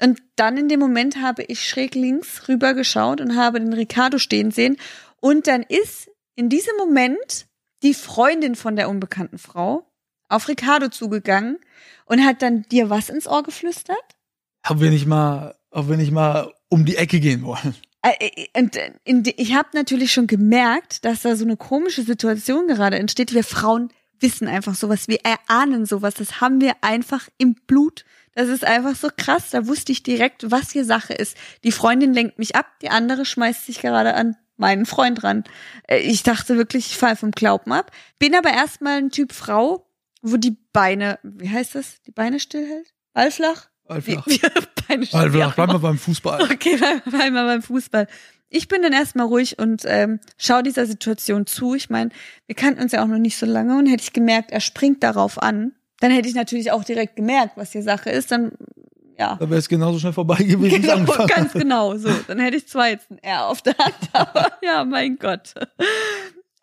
Und 0.00 0.20
dann 0.36 0.56
in 0.56 0.68
dem 0.68 0.80
Moment 0.80 1.20
habe 1.22 1.42
ich 1.42 1.66
schräg 1.66 1.94
links 1.94 2.48
rüber 2.48 2.74
geschaut 2.74 3.20
und 3.20 3.36
habe 3.36 3.60
den 3.60 3.72
Ricardo 3.72 4.18
stehen 4.18 4.50
sehen. 4.50 4.76
Und 5.20 5.46
dann 5.46 5.62
ist 5.62 6.10
in 6.34 6.48
diesem 6.48 6.76
Moment 6.76 7.46
die 7.82 7.94
Freundin 7.94 8.54
von 8.54 8.76
der 8.76 8.88
unbekannten 8.88 9.38
Frau 9.38 9.86
auf 10.28 10.48
Ricardo 10.48 10.88
zugegangen 10.88 11.58
und 12.06 12.24
hat 12.24 12.42
dann 12.42 12.62
dir 12.62 12.90
was 12.90 13.08
ins 13.08 13.26
Ohr 13.26 13.42
geflüstert? 13.42 13.96
Ob 14.68 14.80
wir 14.80 14.90
nicht 14.90 15.06
mal, 15.06 15.54
ob 15.70 15.88
wir 15.88 15.96
nicht 15.96 16.12
mal 16.12 16.52
um 16.68 16.84
die 16.84 16.96
Ecke 16.96 17.20
gehen 17.20 17.42
wollen. 17.42 17.74
Äh, 18.18 18.46
Und 18.58 18.76
in, 19.04 19.22
die- 19.22 19.34
ich 19.40 19.54
habe 19.54 19.68
natürlich 19.74 20.12
schon 20.12 20.26
gemerkt, 20.26 21.04
dass 21.04 21.22
da 21.22 21.36
so 21.36 21.44
eine 21.44 21.56
komische 21.56 22.02
Situation 22.02 22.66
gerade 22.68 22.98
entsteht. 22.98 23.34
Wir 23.34 23.44
Frauen 23.44 23.92
wissen 24.20 24.48
einfach 24.48 24.74
sowas, 24.74 25.08
wir 25.08 25.18
erahnen 25.24 25.84
sowas, 25.84 26.14
das 26.14 26.40
haben 26.40 26.60
wir 26.60 26.74
einfach 26.80 27.28
im 27.38 27.54
Blut. 27.66 28.04
Das 28.34 28.48
ist 28.48 28.64
einfach 28.64 28.94
so 28.96 29.08
krass. 29.14 29.50
Da 29.50 29.66
wusste 29.66 29.92
ich 29.92 30.02
direkt, 30.02 30.50
was 30.50 30.70
hier 30.70 30.84
Sache 30.84 31.12
ist. 31.14 31.36
Die 31.64 31.72
Freundin 31.72 32.12
lenkt 32.14 32.38
mich 32.38 32.54
ab, 32.56 32.66
die 32.82 32.90
andere 32.90 33.24
schmeißt 33.24 33.66
sich 33.66 33.80
gerade 33.80 34.14
an 34.14 34.36
meinen 34.58 34.86
Freund 34.86 35.22
ran. 35.22 35.44
Äh, 35.86 35.98
Ich 35.98 36.22
dachte 36.22 36.56
wirklich, 36.56 36.86
ich 36.92 36.96
falle 36.96 37.16
vom 37.16 37.30
Glauben 37.30 37.72
ab. 37.72 37.90
Bin 38.18 38.34
aber 38.34 38.50
erstmal 38.50 38.98
ein 38.98 39.10
Typ 39.10 39.32
Frau, 39.32 39.86
wo 40.22 40.36
die 40.38 40.56
Beine, 40.72 41.18
wie 41.22 41.48
heißt 41.50 41.74
das? 41.74 42.00
Die 42.06 42.10
Beine 42.10 42.40
stillhält? 42.40 42.92
Allflach. 43.14 43.68
Wie, 43.88 44.16
Beine 44.88 45.06
still, 45.06 45.32
wie 45.32 45.42
Allflach. 45.42 45.50
auch 45.50 45.54
Bleib 45.54 45.68
immer. 45.68 45.78
mal 45.78 45.78
beim 45.78 45.98
Fußball. 45.98 46.42
Okay, 46.42 46.76
bleib 46.78 47.32
mal 47.32 47.46
beim 47.46 47.62
Fußball. 47.62 48.06
Ich 48.48 48.68
bin 48.68 48.82
dann 48.82 48.92
erstmal 48.92 49.26
ruhig 49.26 49.58
und 49.58 49.82
ähm, 49.86 50.20
schau 50.36 50.62
dieser 50.62 50.86
Situation 50.86 51.46
zu. 51.46 51.74
Ich 51.74 51.90
meine, 51.90 52.10
wir 52.46 52.54
kannten 52.54 52.80
uns 52.80 52.92
ja 52.92 53.02
auch 53.02 53.08
noch 53.08 53.18
nicht 53.18 53.36
so 53.36 53.46
lange 53.46 53.76
und 53.76 53.86
hätte 53.86 54.04
ich 54.04 54.12
gemerkt, 54.12 54.52
er 54.52 54.60
springt 54.60 55.02
darauf 55.02 55.42
an, 55.42 55.72
dann 56.00 56.12
hätte 56.12 56.28
ich 56.28 56.34
natürlich 56.34 56.70
auch 56.70 56.84
direkt 56.84 57.16
gemerkt, 57.16 57.56
was 57.56 57.72
hier 57.72 57.82
Sache 57.82 58.10
ist. 58.10 58.30
Dann, 58.30 58.52
ja. 59.18 59.36
Da 59.40 59.48
wäre 59.50 59.58
es 59.58 59.68
genauso 59.68 59.98
schnell 59.98 60.12
vorbei 60.12 60.36
gewesen. 60.36 60.82
Genau, 60.82 61.26
ganz 61.26 61.52
genau 61.54 61.96
so. 61.96 62.10
Dann 62.28 62.38
hätte 62.38 62.56
ich 62.58 62.68
zwar 62.68 62.88
jetzt 62.90 63.10
ein 63.10 63.18
R 63.18 63.46
auf 63.46 63.62
der 63.62 63.76
Hand, 63.78 63.96
aber 64.12 64.52
ja, 64.62 64.84
mein 64.84 65.18
Gott. 65.18 65.54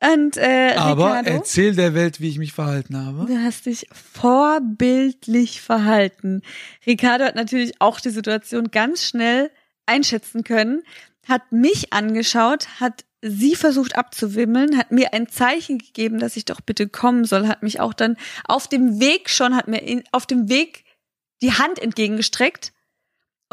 Und 0.04 0.36
äh, 0.36 0.74
Aber 0.76 1.06
Ricardo, 1.06 1.30
erzähl 1.30 1.76
der 1.76 1.94
Welt, 1.94 2.20
wie 2.20 2.30
ich 2.30 2.38
mich 2.38 2.52
verhalten 2.52 2.98
habe. 2.98 3.26
Du 3.26 3.38
hast 3.38 3.66
dich 3.68 3.88
vorbildlich 3.92 5.62
verhalten. 5.62 6.42
Ricardo 6.86 7.24
hat 7.24 7.36
natürlich 7.36 7.80
auch 7.80 8.02
die 8.02 8.10
Situation 8.10 8.70
ganz 8.72 9.06
schnell 9.06 9.50
einschätzen 9.86 10.44
können, 10.44 10.84
hat 11.28 11.52
mich 11.52 11.94
angeschaut, 11.94 12.68
hat 12.80 13.06
sie 13.22 13.56
versucht 13.56 13.96
abzuwimmeln, 13.96 14.78
hat 14.78 14.92
mir 14.92 15.14
ein 15.14 15.30
Zeichen 15.30 15.78
gegeben, 15.78 16.20
dass 16.20 16.36
ich 16.36 16.44
doch 16.44 16.60
bitte 16.60 16.90
kommen 16.90 17.24
soll, 17.24 17.48
hat 17.48 17.64
mich 17.64 17.80
auch 17.80 17.94
dann 17.94 18.18
auf 18.44 18.68
dem 18.68 19.00
Weg 19.00 19.30
schon, 19.30 19.56
hat 19.56 19.70
mir 19.70 20.04
auf 20.12 20.26
dem 20.26 20.50
Weg 20.50 20.84
die 21.42 21.54
Hand 21.54 21.80
entgegengestreckt 21.80 22.74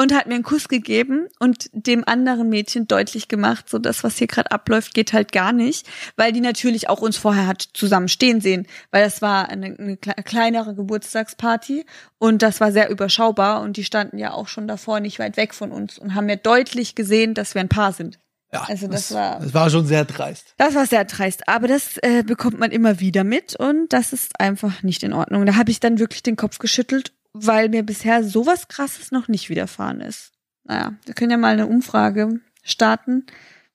und 0.00 0.14
hat 0.14 0.26
mir 0.26 0.34
einen 0.34 0.44
Kuss 0.44 0.68
gegeben 0.68 1.28
und 1.40 1.68
dem 1.72 2.04
anderen 2.06 2.48
Mädchen 2.48 2.88
deutlich 2.88 3.28
gemacht, 3.28 3.68
so 3.68 3.78
das, 3.78 4.02
was 4.02 4.16
hier 4.16 4.26
gerade 4.28 4.50
abläuft, 4.50 4.94
geht 4.94 5.12
halt 5.12 5.30
gar 5.32 5.52
nicht, 5.52 5.86
weil 6.16 6.32
die 6.32 6.40
natürlich 6.40 6.88
auch 6.88 7.00
uns 7.02 7.16
vorher 7.18 7.46
hat 7.46 7.62
zusammen 7.74 8.08
stehen 8.08 8.40
sehen, 8.40 8.66
weil 8.90 9.04
das 9.04 9.20
war 9.20 9.48
eine, 9.48 9.66
eine 9.78 9.94
kle- 9.96 10.22
kleinere 10.22 10.74
Geburtstagsparty 10.74 11.84
und 12.18 12.42
das 12.42 12.60
war 12.60 12.72
sehr 12.72 12.90
überschaubar 12.90 13.60
und 13.62 13.76
die 13.76 13.84
standen 13.84 14.18
ja 14.18 14.32
auch 14.32 14.48
schon 14.48 14.68
davor 14.68 15.00
nicht 15.00 15.18
weit 15.18 15.36
weg 15.36 15.54
von 15.54 15.72
uns 15.72 15.98
und 15.98 16.14
haben 16.14 16.28
ja 16.28 16.36
deutlich 16.36 16.94
gesehen, 16.94 17.34
dass 17.34 17.54
wir 17.54 17.60
ein 17.60 17.68
Paar 17.68 17.92
sind. 17.92 18.18
Ja, 18.52 18.64
Also 18.68 18.88
das 18.88 19.12
war- 19.14 19.38
Das 19.40 19.54
war 19.54 19.70
schon 19.70 19.86
sehr 19.86 20.04
dreist. 20.04 20.54
Das 20.56 20.74
war 20.74 20.86
sehr 20.86 21.04
dreist, 21.04 21.46
aber 21.48 21.68
das 21.68 21.98
äh, 21.98 22.24
bekommt 22.24 22.58
man 22.58 22.72
immer 22.72 22.98
wieder 23.00 23.22
mit 23.22 23.54
und 23.54 23.92
das 23.92 24.12
ist 24.12 24.40
einfach 24.40 24.82
nicht 24.82 25.02
in 25.04 25.12
Ordnung. 25.12 25.46
Da 25.46 25.54
habe 25.56 25.70
ich 25.70 25.78
dann 25.78 25.98
wirklich 26.00 26.22
den 26.24 26.34
Kopf 26.36 26.58
geschüttelt, 26.58 27.12
weil 27.32 27.68
mir 27.68 27.82
bisher 27.82 28.24
sowas 28.24 28.68
Krasses 28.68 29.12
noch 29.12 29.28
nicht 29.28 29.48
widerfahren 29.50 30.00
ist. 30.00 30.32
Naja, 30.64 30.94
wir 31.04 31.14
können 31.14 31.30
ja 31.30 31.36
mal 31.36 31.52
eine 31.52 31.66
Umfrage 31.66 32.40
starten, 32.62 33.26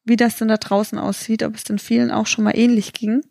wie 0.03 0.17
das 0.17 0.37
denn 0.37 0.47
da 0.47 0.57
draußen 0.57 0.97
aussieht, 0.97 1.43
ob 1.43 1.55
es 1.55 1.63
denn 1.63 1.79
vielen 1.79 2.11
auch 2.11 2.27
schon 2.27 2.43
mal 2.43 2.57
ähnlich 2.57 2.93
ging. 2.93 3.21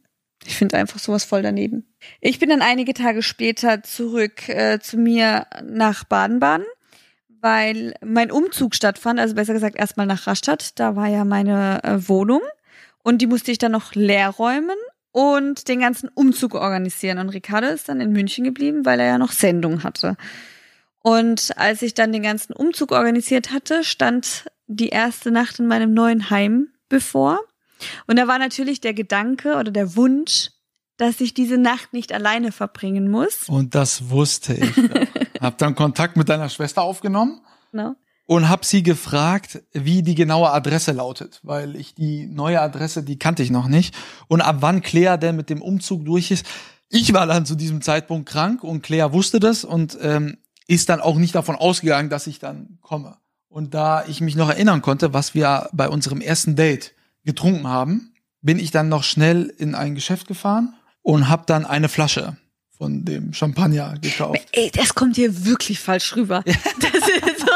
Ich 0.44 0.56
finde 0.56 0.76
einfach 0.76 0.98
sowas 0.98 1.24
voll 1.24 1.42
daneben. 1.42 1.94
Ich 2.20 2.38
bin 2.38 2.50
dann 2.50 2.60
einige 2.60 2.92
Tage 2.92 3.22
später 3.22 3.82
zurück 3.82 4.48
äh, 4.48 4.78
zu 4.80 4.98
mir 4.98 5.46
nach 5.62 6.04
Baden-Baden, 6.04 6.66
weil 7.40 7.94
mein 8.04 8.30
Umzug 8.30 8.74
stattfand, 8.74 9.20
also 9.20 9.34
besser 9.34 9.54
gesagt 9.54 9.76
erstmal 9.76 10.06
nach 10.06 10.26
Rastatt. 10.26 10.78
Da 10.78 10.96
war 10.96 11.08
ja 11.08 11.24
meine 11.24 11.82
äh, 11.84 12.08
Wohnung 12.08 12.42
und 13.02 13.22
die 13.22 13.26
musste 13.26 13.52
ich 13.52 13.58
dann 13.58 13.72
noch 13.72 13.94
leer 13.94 14.30
räumen 14.30 14.76
und 15.14 15.68
den 15.68 15.79
ganzen 15.79 16.09
Umzug 16.09 16.57
organisieren. 16.57 17.18
Und 17.18 17.29
Ricardo 17.29 17.68
ist 17.68 17.88
dann 17.88 18.00
in 18.00 18.11
München 18.11 18.42
geblieben, 18.42 18.85
weil 18.85 18.98
er 18.98 19.07
ja 19.07 19.18
noch 19.18 19.31
Sendung 19.31 19.85
hatte. 19.85 20.16
Und 21.03 21.57
als 21.57 21.83
ich 21.83 21.94
dann 21.94 22.11
den 22.11 22.24
ganzen 22.24 22.53
Umzug 22.53 22.90
organisiert 22.90 23.53
hatte, 23.53 23.85
stand 23.85 24.50
die 24.66 24.88
erste 24.88 25.31
Nacht 25.31 25.61
in 25.61 25.68
meinem 25.68 25.94
neuen 25.94 26.31
Heim 26.31 26.68
bevor. 26.88 27.38
Und 28.09 28.18
da 28.18 28.27
war 28.27 28.40
natürlich 28.40 28.81
der 28.81 28.92
Gedanke 28.92 29.55
oder 29.55 29.70
der 29.70 29.94
Wunsch, 29.94 30.50
dass 30.96 31.20
ich 31.20 31.33
diese 31.33 31.59
Nacht 31.59 31.92
nicht 31.92 32.12
alleine 32.12 32.50
verbringen 32.50 33.09
muss. 33.09 33.48
Und 33.48 33.77
das 33.77 34.11
wusste 34.11 34.55
ich. 34.55 34.72
hab 35.40 35.59
dann 35.59 35.77
Kontakt 35.77 36.16
mit 36.16 36.29
deiner 36.29 36.48
Schwester 36.48 36.83
aufgenommen 36.83 37.40
Ne? 37.74 37.96
Und 38.26 38.48
hab 38.48 38.64
sie 38.64 38.82
gefragt, 38.82 39.62
wie 39.72 40.02
die 40.02 40.14
genaue 40.14 40.50
Adresse 40.50 40.92
lautet, 40.92 41.40
weil 41.42 41.76
ich 41.76 41.94
die 41.94 42.26
neue 42.26 42.60
Adresse, 42.60 43.02
die 43.02 43.18
kannte 43.18 43.42
ich 43.42 43.50
noch 43.50 43.68
nicht. 43.68 43.94
Und 44.28 44.40
ab 44.40 44.56
wann 44.60 44.82
Claire 44.82 45.18
denn 45.18 45.37
mit 45.37 45.50
dem 45.50 45.60
Umzug 45.60 46.04
durch 46.04 46.30
ist. 46.30 46.46
Ich 46.88 47.12
war 47.12 47.26
dann 47.26 47.44
zu 47.44 47.54
diesem 47.54 47.82
Zeitpunkt 47.82 48.28
krank 48.28 48.62
und 48.62 48.82
Claire 48.82 49.12
wusste 49.12 49.40
das 49.40 49.64
und 49.64 49.98
ähm, 50.00 50.38
ist 50.66 50.88
dann 50.88 51.00
auch 51.00 51.16
nicht 51.16 51.34
davon 51.34 51.56
ausgegangen, 51.56 52.08
dass 52.08 52.26
ich 52.26 52.38
dann 52.38 52.78
komme. 52.80 53.16
Und 53.48 53.74
da 53.74 54.04
ich 54.06 54.20
mich 54.20 54.37
noch 54.37 54.48
erinnern 54.48 54.82
konnte, 54.82 55.12
was 55.12 55.34
wir 55.34 55.68
bei 55.72 55.88
unserem 55.88 56.20
ersten 56.20 56.56
Date 56.56 56.94
getrunken 57.24 57.68
haben, 57.68 58.14
bin 58.40 58.58
ich 58.58 58.70
dann 58.70 58.88
noch 58.88 59.04
schnell 59.04 59.52
in 59.58 59.74
ein 59.74 59.94
Geschäft 59.94 60.28
gefahren 60.28 60.74
und 61.02 61.28
hab 61.28 61.46
dann 61.46 61.64
eine 61.64 61.88
Flasche 61.88 62.37
von 62.84 63.02
dem 63.02 63.32
Champagner 63.32 63.94
gekauft. 63.98 64.46
Ey, 64.52 64.70
das 64.70 64.94
kommt 64.94 65.16
hier 65.16 65.46
wirklich 65.46 65.80
falsch 65.80 66.14
rüber. 66.16 66.44
Das 66.80 67.08
ist 67.08 67.40
so, 67.40 67.46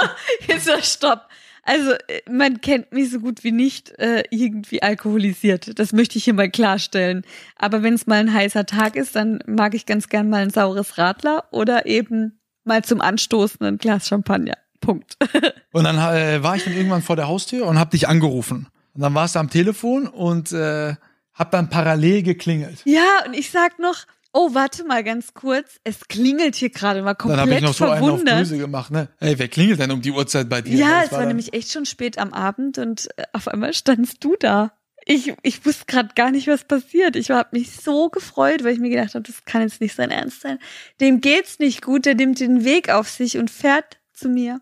jetzt 0.46 0.64
so, 0.64 0.72
stopp. 0.80 1.28
Also, 1.62 1.90
äh, 1.92 2.22
man 2.30 2.62
kennt 2.62 2.92
mich 2.92 3.10
so 3.10 3.20
gut 3.20 3.44
wie 3.44 3.52
nicht 3.52 3.90
äh, 3.98 4.24
irgendwie 4.30 4.82
alkoholisiert. 4.82 5.78
Das 5.78 5.92
möchte 5.92 6.16
ich 6.16 6.24
hier 6.24 6.32
mal 6.32 6.50
klarstellen. 6.50 7.24
Aber 7.56 7.82
wenn 7.82 7.94
es 7.94 8.06
mal 8.06 8.20
ein 8.20 8.32
heißer 8.32 8.64
Tag 8.64 8.96
ist, 8.96 9.16
dann 9.16 9.40
mag 9.46 9.74
ich 9.74 9.84
ganz 9.84 10.08
gern 10.08 10.30
mal 10.30 10.42
ein 10.42 10.50
saures 10.50 10.96
Radler 10.96 11.44
oder 11.50 11.84
eben 11.84 12.40
mal 12.64 12.82
zum 12.84 13.02
Anstoßen 13.02 13.64
ein 13.66 13.78
Glas 13.78 14.08
Champagner. 14.08 14.56
Punkt. 14.80 15.16
und 15.72 15.84
dann 15.84 15.96
äh, 15.96 16.42
war 16.42 16.56
ich 16.56 16.64
dann 16.64 16.74
irgendwann 16.74 17.02
vor 17.02 17.16
der 17.16 17.28
Haustür 17.28 17.66
und 17.66 17.78
hab 17.78 17.90
dich 17.90 18.08
angerufen. 18.08 18.68
Und 18.94 19.02
dann 19.02 19.14
warst 19.14 19.34
du 19.34 19.40
am 19.40 19.50
Telefon 19.50 20.06
und 20.06 20.52
äh, 20.52 20.94
hab 21.34 21.50
dann 21.50 21.68
parallel 21.68 22.22
geklingelt. 22.22 22.82
Ja, 22.84 23.24
und 23.26 23.34
ich 23.34 23.50
sag 23.50 23.78
noch, 23.78 24.06
oh, 24.32 24.54
warte 24.54 24.84
mal 24.84 25.02
ganz 25.04 25.34
kurz, 25.34 25.80
es 25.84 26.06
klingelt 26.08 26.54
hier 26.54 26.70
gerade 26.70 27.02
mal 27.02 27.14
komplett 27.14 27.40
Dann 27.40 27.48
habe 27.48 27.58
ich 27.58 27.62
noch 27.62 27.74
so 27.74 27.86
verwundert. 27.86 28.28
einen 28.28 28.42
auf 28.42 28.48
böse 28.48 28.58
gemacht, 28.58 28.90
ne? 28.90 29.08
Hey, 29.18 29.38
wer 29.38 29.48
klingelt 29.48 29.80
denn 29.80 29.90
um 29.90 30.02
die 30.02 30.12
Uhrzeit 30.12 30.48
bei 30.48 30.62
dir? 30.62 30.76
Ja, 30.76 31.02
es 31.04 31.12
war, 31.12 31.20
war 31.20 31.26
nämlich 31.26 31.54
echt 31.54 31.72
schon 31.72 31.86
spät 31.86 32.18
am 32.18 32.32
Abend 32.32 32.78
und 32.78 33.08
äh, 33.16 33.24
auf 33.32 33.48
einmal 33.48 33.72
standst 33.74 34.22
du 34.22 34.36
da. 34.38 34.72
Ich, 35.04 35.32
ich 35.42 35.64
wusste 35.64 35.86
gerade 35.86 36.10
gar 36.14 36.30
nicht, 36.30 36.48
was 36.48 36.64
passiert. 36.64 37.16
Ich 37.16 37.30
habe 37.30 37.48
mich 37.52 37.72
so 37.72 38.10
gefreut, 38.10 38.62
weil 38.62 38.74
ich 38.74 38.78
mir 38.78 38.90
gedacht 38.90 39.14
habe, 39.14 39.22
das 39.22 39.44
kann 39.46 39.62
jetzt 39.62 39.80
nicht 39.80 39.94
sein 39.94 40.10
Ernst 40.10 40.42
sein. 40.42 40.58
Dem 41.00 41.22
geht's 41.22 41.58
nicht 41.58 41.82
gut, 41.82 42.04
der 42.04 42.14
nimmt 42.14 42.40
den 42.40 42.64
Weg 42.64 42.90
auf 42.90 43.08
sich 43.08 43.38
und 43.38 43.50
fährt 43.50 43.98
zu 44.12 44.28
mir, 44.28 44.60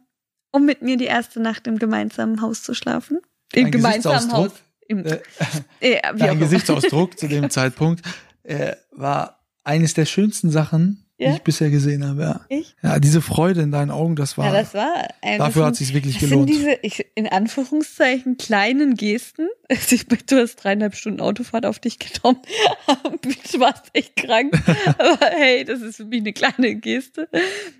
um 0.52 0.64
mit 0.64 0.82
mir 0.82 0.96
die 0.96 1.06
erste 1.06 1.40
Nacht 1.40 1.66
im 1.66 1.78
gemeinsamen 1.78 2.40
Haus 2.42 2.62
zu 2.62 2.74
schlafen. 2.74 3.18
Im 3.52 3.72
gemeinsamen 3.72 4.32
Haus. 4.32 4.52
Im, 4.86 5.04
äh, 5.04 5.18
äh, 5.80 6.00
dein 6.16 6.38
Gesichtsausdruck 6.38 7.18
zu 7.18 7.26
dem 7.26 7.50
Zeitpunkt 7.50 8.02
äh, 8.44 8.76
war 8.92 9.35
eines 9.66 9.94
der 9.94 10.06
schönsten 10.06 10.50
Sachen, 10.50 11.06
ja? 11.18 11.30
die 11.30 11.36
ich 11.36 11.42
bisher 11.42 11.70
gesehen 11.70 12.06
habe. 12.06 12.22
Ja. 12.22 12.40
Ich? 12.48 12.76
ja, 12.82 12.98
diese 12.98 13.20
Freude 13.20 13.62
in 13.62 13.72
deinen 13.72 13.90
Augen, 13.90 14.16
das 14.16 14.38
war. 14.38 14.46
Ja, 14.46 14.52
das 14.52 14.74
war. 14.74 15.08
Ein, 15.22 15.38
dafür 15.38 15.66
hat 15.66 15.72
es 15.72 15.78
sich 15.78 15.92
wirklich 15.92 16.18
gelohnt. 16.18 16.48
Sind 16.48 16.58
diese 16.58 16.78
ich, 16.82 17.06
in 17.14 17.26
Anführungszeichen 17.26 18.36
kleinen 18.36 18.94
Gesten. 18.94 19.48
du 19.68 20.36
hast 20.36 20.56
dreieinhalb 20.56 20.94
Stunden 20.94 21.20
Autofahrt 21.20 21.66
auf 21.66 21.78
dich 21.78 21.98
genommen. 21.98 22.40
du 23.22 23.60
warst 23.60 23.84
echt 23.92 24.16
krank. 24.16 24.54
Aber 24.98 25.26
hey, 25.30 25.64
das 25.64 25.80
ist 25.80 25.96
für 25.96 26.04
mich 26.04 26.20
eine 26.20 26.32
kleine 26.32 26.76
Geste. 26.76 27.28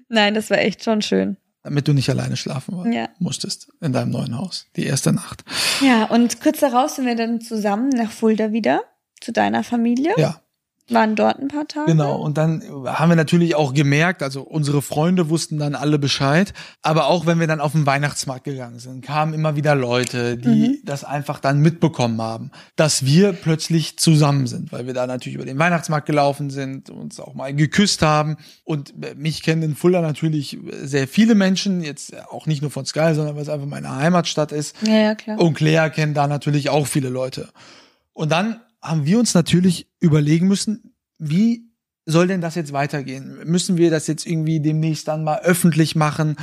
Nein, 0.08 0.34
das 0.34 0.50
war 0.50 0.58
echt 0.58 0.84
schon 0.84 1.02
schön 1.02 1.36
damit 1.62 1.88
du 1.88 1.92
nicht 1.92 2.08
alleine 2.08 2.36
schlafen 2.36 2.92
ja. 2.92 3.08
musstest 3.18 3.72
in 3.80 3.92
deinem 3.92 4.12
neuen 4.12 4.38
Haus, 4.38 4.68
die 4.76 4.86
erste 4.86 5.12
Nacht. 5.12 5.42
Ja, 5.80 6.04
und 6.04 6.40
kurz 6.40 6.60
darauf 6.60 6.90
sind 6.92 7.06
wir 7.06 7.16
dann 7.16 7.40
zusammen 7.40 7.88
nach 7.88 8.12
Fulda 8.12 8.52
wieder 8.52 8.84
zu 9.20 9.32
deiner 9.32 9.64
Familie. 9.64 10.12
Ja. 10.16 10.40
Waren 10.88 11.16
dort 11.16 11.40
ein 11.40 11.48
paar 11.48 11.66
Tage. 11.66 11.90
Genau, 11.90 12.16
und 12.16 12.38
dann 12.38 12.62
haben 12.84 13.08
wir 13.08 13.16
natürlich 13.16 13.56
auch 13.56 13.74
gemerkt, 13.74 14.22
also 14.22 14.42
unsere 14.42 14.82
Freunde 14.82 15.28
wussten 15.28 15.58
dann 15.58 15.74
alle 15.74 15.98
Bescheid, 15.98 16.54
aber 16.80 17.08
auch 17.08 17.26
wenn 17.26 17.40
wir 17.40 17.48
dann 17.48 17.60
auf 17.60 17.72
den 17.72 17.86
Weihnachtsmarkt 17.86 18.44
gegangen 18.44 18.78
sind, 18.78 19.04
kamen 19.04 19.34
immer 19.34 19.56
wieder 19.56 19.74
Leute, 19.74 20.36
die 20.36 20.68
mhm. 20.68 20.78
das 20.84 21.02
einfach 21.02 21.40
dann 21.40 21.60
mitbekommen 21.60 22.22
haben, 22.22 22.52
dass 22.76 23.04
wir 23.04 23.32
plötzlich 23.32 23.98
zusammen 23.98 24.46
sind, 24.46 24.70
weil 24.70 24.86
wir 24.86 24.94
da 24.94 25.08
natürlich 25.08 25.34
über 25.34 25.44
den 25.44 25.58
Weihnachtsmarkt 25.58 26.06
gelaufen 26.06 26.50
sind, 26.50 26.88
uns 26.88 27.18
auch 27.18 27.34
mal 27.34 27.52
geküsst 27.52 28.02
haben 28.02 28.36
und 28.62 28.94
mich 29.18 29.42
kennen 29.42 29.62
in 29.62 29.74
Fulda 29.74 30.00
natürlich 30.00 30.58
sehr 30.82 31.08
viele 31.08 31.34
Menschen, 31.34 31.82
jetzt 31.82 32.14
auch 32.28 32.46
nicht 32.46 32.62
nur 32.62 32.70
von 32.70 32.86
Sky, 32.86 33.12
sondern 33.14 33.34
weil 33.34 33.42
es 33.42 33.48
einfach 33.48 33.66
meine 33.66 33.96
Heimatstadt 33.96 34.52
ist. 34.52 34.76
Ja, 34.82 34.94
ja 34.94 35.14
klar. 35.16 35.40
Und 35.40 35.54
Claire 35.54 35.90
kennt 35.90 36.16
da 36.16 36.28
natürlich 36.28 36.70
auch 36.70 36.86
viele 36.86 37.08
Leute. 37.08 37.48
Und 38.12 38.30
dann 38.32 38.60
haben 38.88 39.06
wir 39.06 39.18
uns 39.18 39.34
natürlich 39.34 39.88
überlegen 40.00 40.48
müssen, 40.48 40.94
wie 41.18 41.66
soll 42.04 42.28
denn 42.28 42.40
das 42.40 42.54
jetzt 42.54 42.72
weitergehen? 42.72 43.40
Müssen 43.44 43.76
wir 43.76 43.90
das 43.90 44.06
jetzt 44.06 44.26
irgendwie 44.26 44.60
demnächst 44.60 45.08
dann 45.08 45.24
mal 45.24 45.40
öffentlich 45.40 45.96
machen? 45.96 46.36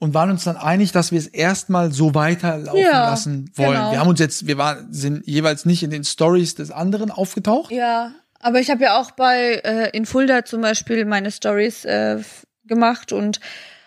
Und 0.00 0.14
waren 0.14 0.30
uns 0.30 0.44
dann 0.44 0.56
einig, 0.56 0.92
dass 0.92 1.10
wir 1.10 1.18
es 1.18 1.26
erstmal 1.26 1.90
so 1.90 2.14
weiterlaufen 2.14 2.80
ja, 2.80 3.10
lassen 3.10 3.50
wollen. 3.56 3.72
Genau. 3.72 3.90
Wir 3.90 3.98
haben 3.98 4.08
uns 4.08 4.20
jetzt, 4.20 4.46
wir 4.46 4.56
waren, 4.56 4.92
sind 4.92 5.26
jeweils 5.26 5.64
nicht 5.64 5.82
in 5.82 5.90
den 5.90 6.04
Stories 6.04 6.54
des 6.54 6.70
anderen 6.70 7.10
aufgetaucht. 7.10 7.72
Ja, 7.72 8.12
aber 8.38 8.60
ich 8.60 8.70
habe 8.70 8.84
ja 8.84 9.00
auch 9.00 9.10
bei 9.10 9.60
äh, 9.64 9.90
in 9.96 10.06
Fulda 10.06 10.44
zum 10.44 10.60
Beispiel 10.60 11.04
meine 11.04 11.32
Stories 11.32 11.84
äh, 11.84 12.22
gemacht 12.64 13.12
und 13.12 13.40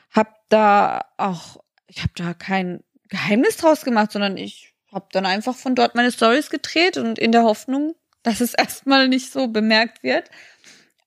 habe 0.09 0.31
da 0.49 1.05
auch, 1.15 1.63
ich 1.87 1.99
habe 1.99 2.11
da 2.15 2.33
kein 2.33 2.81
Geheimnis 3.07 3.55
draus 3.57 3.85
gemacht, 3.85 4.11
sondern 4.11 4.35
ich 4.35 4.70
habe 4.91 5.07
dann 5.11 5.25
einfach 5.25 5.55
von 5.55 5.75
dort 5.75 5.95
meine 5.95 6.11
Stories 6.11 6.49
gedreht 6.49 6.97
und 6.97 7.17
in 7.17 7.31
der 7.31 7.43
Hoffnung, 7.43 7.95
dass 8.23 8.41
es 8.41 8.53
erstmal 8.57 9.07
nicht 9.07 9.31
so 9.31 9.47
bemerkt 9.47 10.03
wird. 10.03 10.29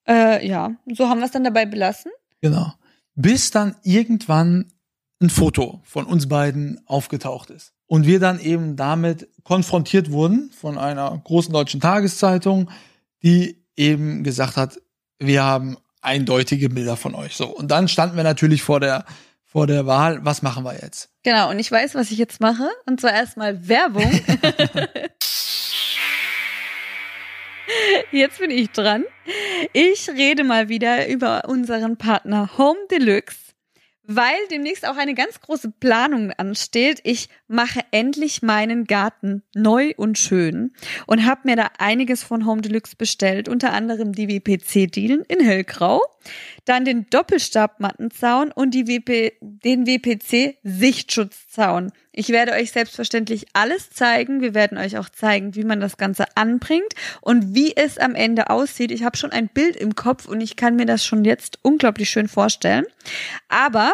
Äh, 0.07 0.47
ja, 0.47 0.73
so 0.93 1.09
haben 1.09 1.21
wir 1.21 1.27
es 1.27 1.33
dann 1.33 1.45
dabei 1.45 1.67
belassen. 1.67 2.13
Genau. 2.41 2.73
Bis 3.15 3.51
dann 3.51 3.77
irgendwann 3.83 4.73
ein 5.21 5.31
Foto 5.31 5.81
von 5.85 6.05
uns 6.05 6.29
beiden 6.29 6.81
aufgetaucht 6.87 7.51
ist. 7.51 7.73
Und 7.87 8.07
wir 8.07 8.19
dann 8.19 8.41
eben 8.41 8.77
damit 8.77 9.29
konfrontiert 9.45 10.11
wurden 10.11 10.51
von 10.51 10.79
einer 10.79 11.17
großen 11.23 11.53
deutschen 11.53 11.81
Tageszeitung, 11.81 12.71
die 13.23 13.63
eben 13.77 14.25
gesagt 14.25 14.57
hat, 14.57 14.81
wir 15.19 15.43
haben 15.43 15.77
eindeutige 16.01 16.69
Bilder 16.69 16.97
von 16.97 17.15
euch. 17.15 17.37
So. 17.37 17.47
Und 17.47 17.71
dann 17.71 17.89
standen 17.89 18.17
wir 18.17 18.25
natürlich 18.25 18.63
vor 18.63 18.81
der 18.81 19.05
vor 19.55 19.67
der 19.69 19.87
Wahl, 19.87 20.19
was 20.25 20.43
machen 20.43 20.65
wir 20.65 20.75
jetzt? 20.83 21.11
Genau, 21.23 21.49
und 21.49 21.61
ich 21.61 21.71
weiß, 21.71 21.95
was 21.95 22.11
ich 22.11 22.19
jetzt 22.19 22.41
mache. 22.41 22.69
Und 22.87 23.01
zwar 23.01 23.13
erstmal 23.13 23.69
Werbung. 23.69 24.11
jetzt 28.11 28.41
bin 28.41 28.51
ich 28.51 28.71
dran. 28.71 29.05
Ich 29.73 30.09
rede 30.09 30.43
mal 30.43 30.69
wieder 30.69 31.07
über 31.07 31.45
unseren 31.47 31.97
Partner 31.97 32.51
Home 32.59 32.81
Deluxe 32.91 33.44
weil 34.07 34.37
demnächst 34.51 34.87
auch 34.87 34.97
eine 34.97 35.15
ganz 35.15 35.41
große 35.41 35.71
Planung 35.71 36.31
ansteht. 36.33 37.01
Ich 37.05 37.29
mache 37.49 37.81
endlich 37.91 38.43
meinen 38.43 38.85
Garten 38.85 39.43
neu 39.55 39.95
und 39.97 40.19
schön 40.19 40.75
und 41.07 41.25
habe 41.25 41.41
mir 41.45 41.57
da 41.57 41.71
einiges 41.79 42.23
von 42.23 42.45
Home 42.47 42.61
Deluxe 42.63 42.97
bestellt, 42.97 43.49
unter 43.49 43.73
anderem 43.73 44.13
die 44.13 44.29
WPC-Dielen 44.29 45.23
in 45.23 45.41
hellgrau, 45.41 46.03
dann 46.65 46.85
den 46.85 47.07
Doppelstabmattenzaun 47.11 48.53
und 48.53 48.75
die 48.75 48.87
WP, 48.87 49.33
den 49.41 49.87
WPC-Sichtschutzzaun. 49.87 51.91
Ich 52.17 52.29
werde 52.29 52.53
euch 52.53 52.71
selbstverständlich 52.71 53.47
alles 53.55 53.91
zeigen. 53.91 54.41
Wir 54.41 54.55
werden 54.55 54.79
euch 54.79 54.99
auch 54.99 55.09
zeigen, 55.09 55.57
wie 55.57 55.65
man 55.65 55.81
das 55.81 55.97
Ganze 55.97 56.25
anbringt 56.37 56.95
und 57.21 57.57
wie 57.57 57.77
es 57.77 57.99
am 57.99 58.15
Ende 58.15 58.51
aussieht. 58.51 58.93
Ich 58.93 59.03
habe 59.03 59.17
schon 59.17 59.33
ein 59.33 59.49
Bild 59.49 59.75
im 59.75 59.97
Kopf 59.97 60.27
und 60.27 60.41
ich 60.41 60.55
kann 60.55 60.77
mir 60.77 60.87
das 60.87 61.05
schon 61.05 61.25
jetzt 61.25 61.59
unglaublich 61.63 62.11
schön 62.11 62.29
vorstellen. 62.29 62.87
Aber 63.49 63.93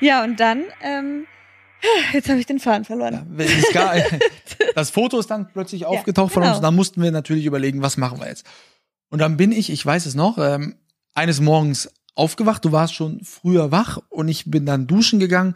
ja, 0.00 0.22
und 0.22 0.38
dann 0.38 0.62
ähm, 0.80 1.26
Jetzt 2.12 2.28
habe 2.28 2.40
ich 2.40 2.46
den 2.46 2.60
Faden 2.60 2.84
verloren. 2.84 3.38
Ja, 3.72 3.94
das 4.74 4.90
Foto 4.90 5.18
ist 5.18 5.30
dann 5.30 5.48
plötzlich 5.52 5.86
aufgetaucht 5.86 6.30
ja, 6.30 6.34
genau. 6.34 6.42
von 6.42 6.42
uns. 6.42 6.56
Und 6.58 6.62
dann 6.62 6.74
mussten 6.74 7.02
wir 7.02 7.10
natürlich 7.10 7.46
überlegen, 7.46 7.82
was 7.82 7.96
machen 7.96 8.20
wir 8.20 8.28
jetzt. 8.28 8.46
Und 9.10 9.18
dann 9.20 9.36
bin 9.36 9.52
ich, 9.52 9.70
ich 9.70 9.84
weiß 9.84 10.06
es 10.06 10.14
noch, 10.14 10.38
ähm, 10.38 10.76
eines 11.14 11.40
Morgens 11.40 11.90
aufgewacht. 12.14 12.64
Du 12.64 12.72
warst 12.72 12.94
schon 12.94 13.22
früher 13.24 13.70
wach 13.70 13.98
und 14.08 14.28
ich 14.28 14.50
bin 14.50 14.66
dann 14.66 14.86
duschen 14.86 15.20
gegangen 15.20 15.54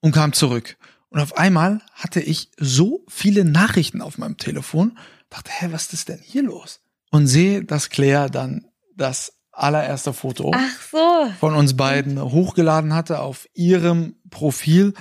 und 0.00 0.12
kam 0.12 0.32
zurück. 0.32 0.76
Und 1.08 1.20
auf 1.20 1.36
einmal 1.38 1.80
hatte 1.94 2.20
ich 2.20 2.50
so 2.58 3.04
viele 3.08 3.44
Nachrichten 3.44 4.02
auf 4.02 4.18
meinem 4.18 4.36
Telefon. 4.36 4.98
Dachte, 5.30 5.50
hä, 5.52 5.68
was 5.70 5.92
ist 5.92 6.08
denn 6.08 6.20
hier 6.22 6.42
los? 6.42 6.80
Und 7.10 7.26
sehe, 7.26 7.64
dass 7.64 7.90
Claire 7.90 8.28
dann 8.28 8.66
das 8.96 9.32
allererste 9.52 10.12
Foto 10.12 10.52
Ach 10.54 10.80
so. 10.90 11.32
von 11.40 11.54
uns 11.54 11.76
beiden 11.76 12.20
hochgeladen 12.20 12.94
hatte 12.94 13.20
auf 13.20 13.48
ihrem 13.54 14.16
Profil 14.30 14.92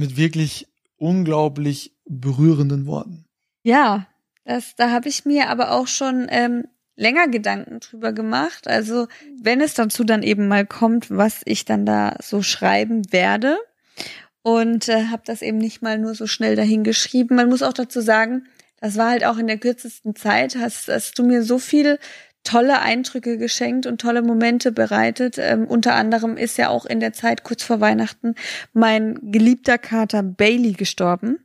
mit 0.00 0.16
wirklich 0.16 0.66
unglaublich 0.96 1.94
berührenden 2.04 2.86
Worten. 2.86 3.26
Ja, 3.62 4.06
das, 4.44 4.74
da 4.74 4.90
habe 4.90 5.08
ich 5.08 5.24
mir 5.24 5.48
aber 5.48 5.70
auch 5.72 5.86
schon 5.86 6.26
ähm, 6.30 6.64
länger 6.96 7.28
Gedanken 7.28 7.80
drüber 7.80 8.12
gemacht. 8.12 8.66
Also 8.66 9.06
wenn 9.40 9.60
es 9.60 9.74
dazu 9.74 10.02
dann 10.02 10.22
eben 10.22 10.48
mal 10.48 10.66
kommt, 10.66 11.10
was 11.10 11.42
ich 11.44 11.64
dann 11.64 11.86
da 11.86 12.16
so 12.20 12.42
schreiben 12.42 13.12
werde. 13.12 13.58
Und 14.42 14.88
äh, 14.88 15.08
habe 15.08 15.22
das 15.26 15.42
eben 15.42 15.58
nicht 15.58 15.82
mal 15.82 15.98
nur 15.98 16.14
so 16.14 16.26
schnell 16.26 16.56
dahingeschrieben. 16.56 17.36
Man 17.36 17.50
muss 17.50 17.62
auch 17.62 17.74
dazu 17.74 18.00
sagen, 18.00 18.46
das 18.80 18.96
war 18.96 19.10
halt 19.10 19.24
auch 19.26 19.36
in 19.36 19.46
der 19.46 19.58
kürzesten 19.58 20.16
Zeit, 20.16 20.56
hast, 20.56 20.88
hast 20.88 21.18
du 21.18 21.22
mir 21.22 21.42
so 21.42 21.58
viel 21.58 21.98
tolle 22.44 22.80
Eindrücke 22.80 23.38
geschenkt 23.38 23.86
und 23.86 24.00
tolle 24.00 24.22
Momente 24.22 24.72
bereitet. 24.72 25.36
Ähm, 25.38 25.66
unter 25.66 25.94
anderem 25.94 26.36
ist 26.36 26.58
ja 26.58 26.68
auch 26.68 26.86
in 26.86 27.00
der 27.00 27.12
Zeit 27.12 27.44
kurz 27.44 27.62
vor 27.62 27.80
Weihnachten 27.80 28.34
mein 28.72 29.18
geliebter 29.22 29.78
Kater 29.78 30.22
Bailey 30.22 30.72
gestorben. 30.72 31.44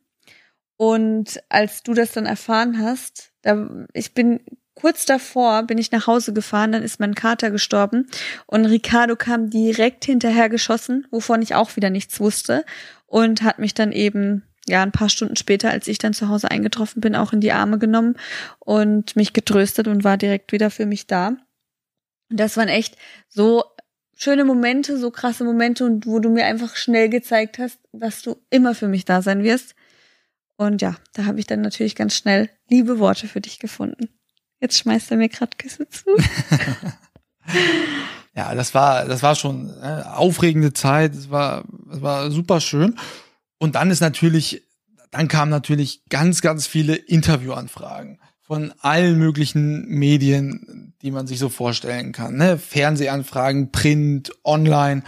Und 0.77 1.41
als 1.49 1.84
du 1.84 1.93
das 1.93 2.12
dann 2.12 2.25
erfahren 2.25 2.79
hast, 2.79 3.31
da, 3.41 3.69
ich 3.93 4.13
bin 4.13 4.41
kurz 4.73 5.05
davor, 5.05 5.63
bin 5.63 5.77
ich 5.77 5.91
nach 5.91 6.05
Hause 6.05 6.34
gefahren, 6.34 6.73
dann 6.73 6.84
ist 6.84 6.99
mein 6.99 7.15
Kater 7.15 7.49
gestorben 7.49 8.08
und 8.45 8.65
Ricardo 8.65 9.15
kam 9.15 9.49
direkt 9.49 10.03
hinterher 10.05 10.49
geschossen, 10.49 11.08
wovon 11.12 11.41
ich 11.41 11.55
auch 11.55 11.77
wieder 11.77 11.89
nichts 11.89 12.19
wusste 12.19 12.65
und 13.08 13.41
hat 13.41 13.58
mich 13.58 13.73
dann 13.73 13.93
eben 13.93 14.43
ja, 14.67 14.82
ein 14.82 14.91
paar 14.91 15.10
Stunden 15.10 15.36
später, 15.36 15.69
als 15.69 15.88
ich 15.88 15.97
dann 15.97 16.13
zu 16.13 16.30
Hause 16.30 16.49
eingetroffen 16.49 17.01
bin, 17.01 17.15
auch 17.15 17.34
in 17.34 17.41
die 17.41 17.51
Arme 17.51 17.78
genommen 17.78 18.15
und 18.60 19.15
mich 19.15 19.34
getröstet 19.34 19.88
und 19.88 20.04
war 20.04 20.17
direkt 20.17 20.51
wieder 20.51 20.71
für 20.71 20.86
mich 20.86 21.08
da. 21.08 21.38
Und 22.30 22.39
das 22.39 22.58
waren 22.58 22.67
echt 22.67 22.97
so 23.30 23.63
schöne 24.15 24.45
Momente, 24.45 24.97
so 24.97 25.12
krasse 25.12 25.43
Momente 25.43 25.86
und 25.86 26.08
wo 26.08 26.19
du 26.19 26.30
mir 26.30 26.45
einfach 26.45 26.75
schnell 26.75 27.10
gezeigt 27.10 27.60
hast, 27.60 27.80
dass 27.91 28.21
du 28.21 28.38
immer 28.49 28.73
für 28.73 28.88
mich 28.88 29.06
da 29.06 29.21
sein 29.21 29.43
wirst. 29.43 29.75
Und 30.58 30.82
ja, 30.82 30.95
da 31.13 31.25
habe 31.25 31.39
ich 31.39 31.45
dann 31.45 31.62
natürlich 31.62 31.95
ganz 31.95 32.15
schnell 32.15 32.49
liebe 32.69 32.97
Worte 32.97 33.28
für 33.28 33.41
dich 33.41 33.60
gefunden. 33.60 34.10
Jetzt 34.60 34.80
schmeißt 34.80 35.12
er 35.12 35.17
mir 35.17 35.30
gerade 35.30 35.58
Küsse 35.58 35.88
zu. 35.89 36.10
ja, 38.36 38.56
das 38.56 38.73
war, 38.73 39.06
das 39.06 39.21
war 39.21 39.36
schon 39.36 39.69
äh, 39.82 40.01
aufregende 40.06 40.71
Zeit. 40.71 41.13
Es 41.13 41.30
war, 41.30 41.65
es 41.91 42.01
war 42.01 42.32
super 42.32 42.62
schön. 42.62 42.97
Und 43.58 43.76
dann 43.76 43.91
ist 43.91 44.02
natürlich, 44.02 44.63
dann 45.12 45.28
kamen 45.28 45.52
natürlich 45.52 46.04
ganz, 46.10 46.41
ganz 46.41 46.68
viele 46.68 46.96
Interviewanfragen 46.96 48.20
von 48.41 48.74
allen 48.80 49.18
möglichen 49.18 49.88
Medien, 49.88 50.94
die 51.02 51.12
man 51.12 51.26
sich 51.26 51.39
so 51.39 51.50
vorstellen 51.50 52.12
kann. 52.12 52.36
Ne? 52.36 52.60
Fernsehanfragen, 52.60 53.72
Print, 53.72 54.32
Online. 54.44 55.04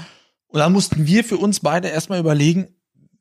Und 0.47 0.59
da 0.59 0.69
mussten 0.69 1.05
wir 1.05 1.23
für 1.23 1.37
uns 1.37 1.59
beide 1.59 1.89
erstmal 1.89 2.19
überlegen, 2.19 2.69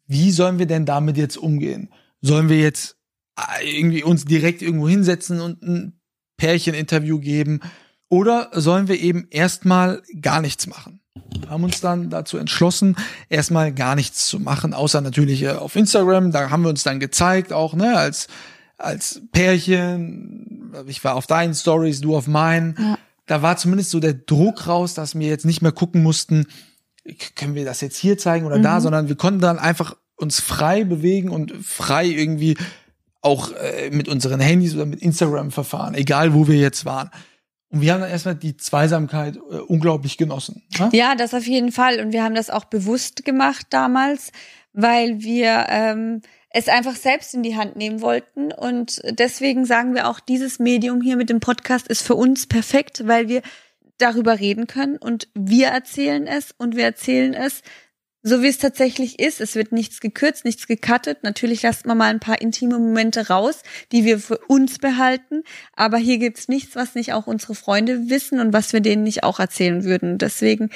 wie 0.06 0.30
sollen 0.30 0.58
wir 0.58 0.66
denn 0.66 0.86
damit 0.86 1.16
jetzt 1.16 1.36
umgehen? 1.36 1.90
Sollen 2.22 2.48
wir 2.48 2.58
jetzt 2.58 2.96
äh, 3.36 3.78
irgendwie 3.78 4.04
uns 4.04 4.24
direkt 4.24 4.62
irgendwo 4.62 4.88
hinsetzen 4.88 5.40
und 5.40 5.62
ein 5.62 6.00
Pärcheninterview 6.38 7.18
geben? 7.18 7.60
Oder 8.08 8.50
sollen 8.52 8.88
wir 8.88 8.98
eben 8.98 9.26
erstmal 9.30 10.02
gar 10.22 10.40
nichts 10.40 10.66
machen? 10.66 11.00
Haben 11.48 11.64
uns 11.64 11.80
dann 11.80 12.10
dazu 12.10 12.38
entschlossen, 12.38 12.96
erstmal 13.28 13.72
gar 13.72 13.94
nichts 13.94 14.26
zu 14.26 14.40
machen, 14.40 14.74
außer 14.74 15.00
natürlich 15.00 15.42
äh, 15.42 15.50
auf 15.50 15.76
Instagram. 15.76 16.32
Da 16.32 16.50
haben 16.50 16.62
wir 16.62 16.70
uns 16.70 16.82
dann 16.82 17.00
gezeigt, 17.00 17.52
auch 17.52 17.74
ne, 17.74 17.96
als 17.96 18.28
als 18.78 19.22
Pärchen. 19.32 20.72
Ich 20.86 21.02
war 21.04 21.14
auf 21.14 21.26
deinen 21.26 21.54
Stories, 21.54 22.00
du 22.00 22.16
auf 22.16 22.26
meinen. 22.26 22.76
Ja. 22.78 22.98
Da 23.26 23.42
war 23.42 23.56
zumindest 23.56 23.90
so 23.90 24.00
der 24.00 24.14
Druck 24.14 24.66
raus, 24.66 24.94
dass 24.94 25.18
wir 25.18 25.28
jetzt 25.28 25.46
nicht 25.46 25.62
mehr 25.62 25.72
gucken 25.72 26.02
mussten, 26.02 26.46
können 27.34 27.54
wir 27.54 27.64
das 27.64 27.80
jetzt 27.80 27.96
hier 27.96 28.18
zeigen 28.18 28.46
oder 28.46 28.58
mhm. 28.58 28.62
da, 28.62 28.80
sondern 28.80 29.08
wir 29.08 29.16
konnten 29.16 29.40
dann 29.40 29.58
einfach 29.58 29.96
uns 30.16 30.40
frei 30.40 30.84
bewegen 30.84 31.30
und 31.30 31.52
frei 31.62 32.06
irgendwie 32.06 32.56
auch 33.20 33.52
äh, 33.52 33.90
mit 33.90 34.08
unseren 34.08 34.40
Handys 34.40 34.74
oder 34.74 34.86
mit 34.86 35.00
Instagram 35.00 35.50
verfahren, 35.50 35.94
egal 35.94 36.34
wo 36.34 36.46
wir 36.46 36.56
jetzt 36.56 36.84
waren. 36.84 37.10
Und 37.70 37.80
wir 37.80 37.92
haben 37.92 38.00
dann 38.00 38.10
erstmal 38.10 38.36
die 38.36 38.56
Zweisamkeit 38.56 39.36
äh, 39.36 39.56
unglaublich 39.58 40.18
genossen. 40.18 40.62
Ne? 40.78 40.90
Ja, 40.92 41.14
das 41.14 41.34
auf 41.34 41.46
jeden 41.46 41.72
Fall. 41.72 42.00
Und 42.00 42.12
wir 42.12 42.22
haben 42.22 42.34
das 42.34 42.50
auch 42.50 42.64
bewusst 42.64 43.24
gemacht 43.24 43.66
damals, 43.70 44.30
weil 44.72 45.20
wir 45.20 45.66
ähm, 45.68 46.20
es 46.50 46.68
einfach 46.68 46.94
selbst 46.94 47.34
in 47.34 47.42
die 47.42 47.56
Hand 47.56 47.76
nehmen 47.76 48.00
wollten. 48.00 48.52
Und 48.52 49.02
deswegen 49.10 49.64
sagen 49.64 49.94
wir 49.94 50.08
auch, 50.08 50.20
dieses 50.20 50.58
Medium 50.58 51.00
hier 51.00 51.16
mit 51.16 51.28
dem 51.28 51.40
Podcast 51.40 51.88
ist 51.88 52.02
für 52.02 52.14
uns 52.14 52.46
perfekt, 52.46 53.06
weil 53.06 53.28
wir 53.28 53.42
darüber 53.98 54.38
reden 54.38 54.66
können 54.66 54.96
und 54.96 55.28
wir 55.34 55.68
erzählen 55.68 56.26
es 56.26 56.54
und 56.56 56.76
wir 56.76 56.84
erzählen 56.84 57.34
es 57.34 57.62
so 58.26 58.42
wie 58.42 58.48
es 58.48 58.58
tatsächlich 58.58 59.20
ist. 59.20 59.40
Es 59.40 59.54
wird 59.54 59.70
nichts 59.70 60.00
gekürzt, 60.00 60.44
nichts 60.44 60.66
gecuttet. 60.66 61.22
Natürlich 61.22 61.62
lässt 61.62 61.86
man 61.86 61.96
mal 61.96 62.10
ein 62.10 62.18
paar 62.18 62.40
intime 62.40 62.76
Momente 62.76 63.28
raus, 63.28 63.62
die 63.92 64.04
wir 64.04 64.18
für 64.18 64.38
uns 64.48 64.80
behalten. 64.80 65.44
Aber 65.76 65.96
hier 65.96 66.18
gibt's 66.18 66.48
nichts, 66.48 66.74
was 66.74 66.96
nicht 66.96 67.12
auch 67.12 67.28
unsere 67.28 67.54
Freunde 67.54 68.10
wissen 68.10 68.40
und 68.40 68.52
was 68.52 68.72
wir 68.72 68.80
denen 68.80 69.04
nicht 69.04 69.22
auch 69.22 69.38
erzählen 69.38 69.84
würden. 69.84 70.18
Deswegen, 70.18 70.70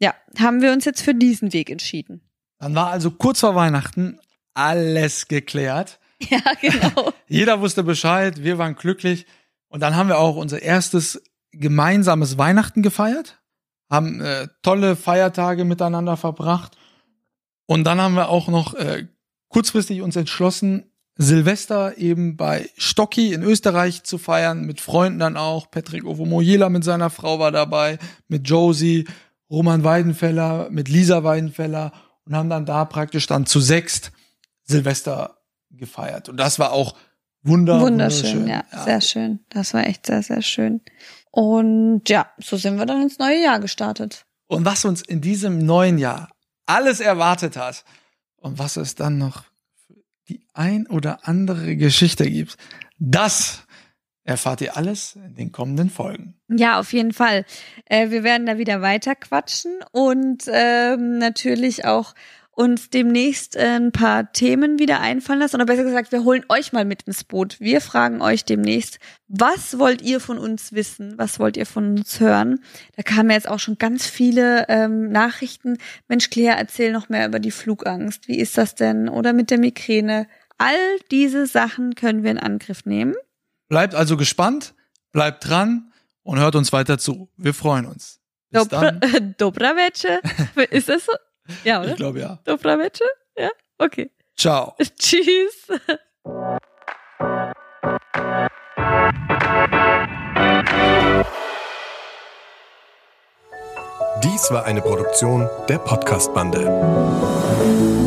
ja, 0.00 0.12
haben 0.40 0.60
wir 0.60 0.72
uns 0.72 0.86
jetzt 0.86 1.02
für 1.02 1.14
diesen 1.14 1.52
Weg 1.52 1.70
entschieden. 1.70 2.20
Dann 2.58 2.74
war 2.74 2.90
also 2.90 3.12
kurz 3.12 3.40
vor 3.40 3.54
Weihnachten 3.54 4.18
alles 4.54 5.28
geklärt. 5.28 6.00
Ja, 6.30 6.40
genau. 6.60 7.12
Jeder 7.28 7.60
wusste 7.60 7.84
Bescheid, 7.84 8.42
wir 8.42 8.58
waren 8.58 8.74
glücklich. 8.74 9.24
Und 9.68 9.84
dann 9.84 9.94
haben 9.94 10.08
wir 10.08 10.18
auch 10.18 10.34
unser 10.34 10.60
erstes 10.60 11.22
gemeinsames 11.52 12.38
Weihnachten 12.38 12.82
gefeiert, 12.82 13.38
haben 13.88 14.20
äh, 14.20 14.48
tolle 14.62 14.96
Feiertage 14.96 15.64
miteinander 15.64 16.16
verbracht 16.16 16.76
und 17.68 17.84
dann 17.84 18.00
haben 18.00 18.14
wir 18.14 18.30
auch 18.30 18.48
noch 18.48 18.72
äh, 18.74 19.06
kurzfristig 19.48 20.00
uns 20.00 20.16
entschlossen, 20.16 20.90
Silvester 21.16 21.98
eben 21.98 22.36
bei 22.36 22.70
Stocki 22.78 23.34
in 23.34 23.42
Österreich 23.42 24.04
zu 24.04 24.16
feiern, 24.16 24.64
mit 24.64 24.80
Freunden 24.80 25.18
dann 25.18 25.36
auch. 25.36 25.70
Patrick 25.70 26.06
Ovomoyela 26.06 26.70
mit 26.70 26.82
seiner 26.82 27.10
Frau 27.10 27.38
war 27.38 27.52
dabei, 27.52 27.98
mit 28.26 28.48
Josie, 28.48 29.06
Roman 29.50 29.84
Weidenfeller, 29.84 30.68
mit 30.70 30.88
Lisa 30.88 31.24
Weidenfeller 31.24 31.92
und 32.24 32.34
haben 32.34 32.48
dann 32.48 32.64
da 32.64 32.86
praktisch 32.86 33.26
dann 33.26 33.44
zu 33.44 33.60
sechst 33.60 34.12
Silvester 34.62 35.36
gefeiert. 35.70 36.30
Und 36.30 36.38
das 36.38 36.58
war 36.58 36.72
auch 36.72 36.94
wunder 37.42 37.82
wunderschön. 37.82 38.46
Ja, 38.46 38.64
ja, 38.72 38.84
sehr 38.84 39.00
schön. 39.02 39.40
Das 39.50 39.74
war 39.74 39.86
echt 39.86 40.06
sehr, 40.06 40.22
sehr 40.22 40.40
schön. 40.40 40.80
Und 41.30 42.08
ja, 42.08 42.30
so 42.38 42.56
sind 42.56 42.78
wir 42.78 42.86
dann 42.86 43.02
ins 43.02 43.18
neue 43.18 43.42
Jahr 43.42 43.60
gestartet. 43.60 44.24
Und 44.46 44.64
was 44.64 44.86
uns 44.86 45.02
in 45.02 45.20
diesem 45.20 45.58
neuen 45.58 45.98
Jahr 45.98 46.30
alles 46.68 47.00
erwartet 47.00 47.56
hat 47.56 47.84
und 48.36 48.58
was 48.58 48.76
es 48.76 48.94
dann 48.94 49.18
noch 49.18 49.44
für 49.86 50.02
die 50.28 50.46
ein 50.52 50.86
oder 50.86 51.26
andere 51.26 51.76
Geschichte 51.76 52.30
gibt. 52.30 52.56
Das 52.98 53.66
erfahrt 54.24 54.60
ihr 54.60 54.76
alles 54.76 55.16
in 55.16 55.34
den 55.34 55.52
kommenden 55.52 55.88
Folgen. 55.88 56.38
Ja, 56.48 56.78
auf 56.78 56.92
jeden 56.92 57.12
Fall. 57.12 57.46
Äh, 57.86 58.10
wir 58.10 58.22
werden 58.22 58.46
da 58.46 58.58
wieder 58.58 58.82
weiter 58.82 59.14
quatschen 59.14 59.78
und 59.92 60.44
ähm, 60.48 61.18
natürlich 61.18 61.86
auch 61.86 62.14
uns 62.58 62.90
demnächst 62.90 63.54
äh, 63.54 63.76
ein 63.76 63.92
paar 63.92 64.32
Themen 64.32 64.80
wieder 64.80 64.98
einfallen 64.98 65.38
lassen. 65.38 65.54
Oder 65.54 65.66
besser 65.66 65.84
gesagt, 65.84 66.10
wir 66.10 66.24
holen 66.24 66.44
euch 66.48 66.72
mal 66.72 66.84
mit 66.84 67.02
ins 67.02 67.22
Boot. 67.22 67.60
Wir 67.60 67.80
fragen 67.80 68.20
euch 68.20 68.44
demnächst, 68.44 68.98
was 69.28 69.78
wollt 69.78 70.02
ihr 70.02 70.18
von 70.18 70.38
uns 70.38 70.72
wissen? 70.72 71.14
Was 71.18 71.38
wollt 71.38 71.56
ihr 71.56 71.66
von 71.66 71.98
uns 71.98 72.18
hören? 72.18 72.58
Da 72.96 73.04
kamen 73.04 73.30
jetzt 73.30 73.48
auch 73.48 73.60
schon 73.60 73.78
ganz 73.78 74.06
viele 74.06 74.66
ähm, 74.68 75.12
Nachrichten. 75.12 75.78
Mensch, 76.08 76.30
Claire, 76.30 76.58
erzähl 76.58 76.90
noch 76.90 77.08
mehr 77.08 77.28
über 77.28 77.38
die 77.38 77.52
Flugangst. 77.52 78.26
Wie 78.26 78.40
ist 78.40 78.58
das 78.58 78.74
denn? 78.74 79.08
Oder 79.08 79.32
mit 79.32 79.50
der 79.50 79.58
Migräne. 79.58 80.26
All 80.58 80.98
diese 81.12 81.46
Sachen 81.46 81.94
können 81.94 82.24
wir 82.24 82.32
in 82.32 82.40
Angriff 82.40 82.84
nehmen. 82.84 83.14
Bleibt 83.68 83.94
also 83.94 84.16
gespannt, 84.16 84.74
bleibt 85.12 85.48
dran 85.48 85.92
und 86.24 86.40
hört 86.40 86.56
uns 86.56 86.72
weiter 86.72 86.98
zu. 86.98 87.28
Wir 87.36 87.54
freuen 87.54 87.86
uns. 87.86 88.18
Bis 88.50 88.66
Dobra, 88.66 88.90
dann. 88.90 89.34
Dobra 89.38 89.74
Ist 90.70 90.88
das 90.88 91.06
so? 91.06 91.12
Ja, 91.64 91.80
oder? 91.80 91.90
Ich 91.90 91.96
glaube 91.96 92.20
ja. 92.20 92.38
Dobramecze? 92.44 93.04
Ja? 93.36 93.50
Okay. 93.78 94.10
Ciao. 94.36 94.74
Tschüss. 94.98 95.68
Dies 104.22 104.50
war 104.50 104.64
eine 104.64 104.80
Produktion 104.80 105.48
der 105.68 105.78
Podcast-Bande. 105.78 107.97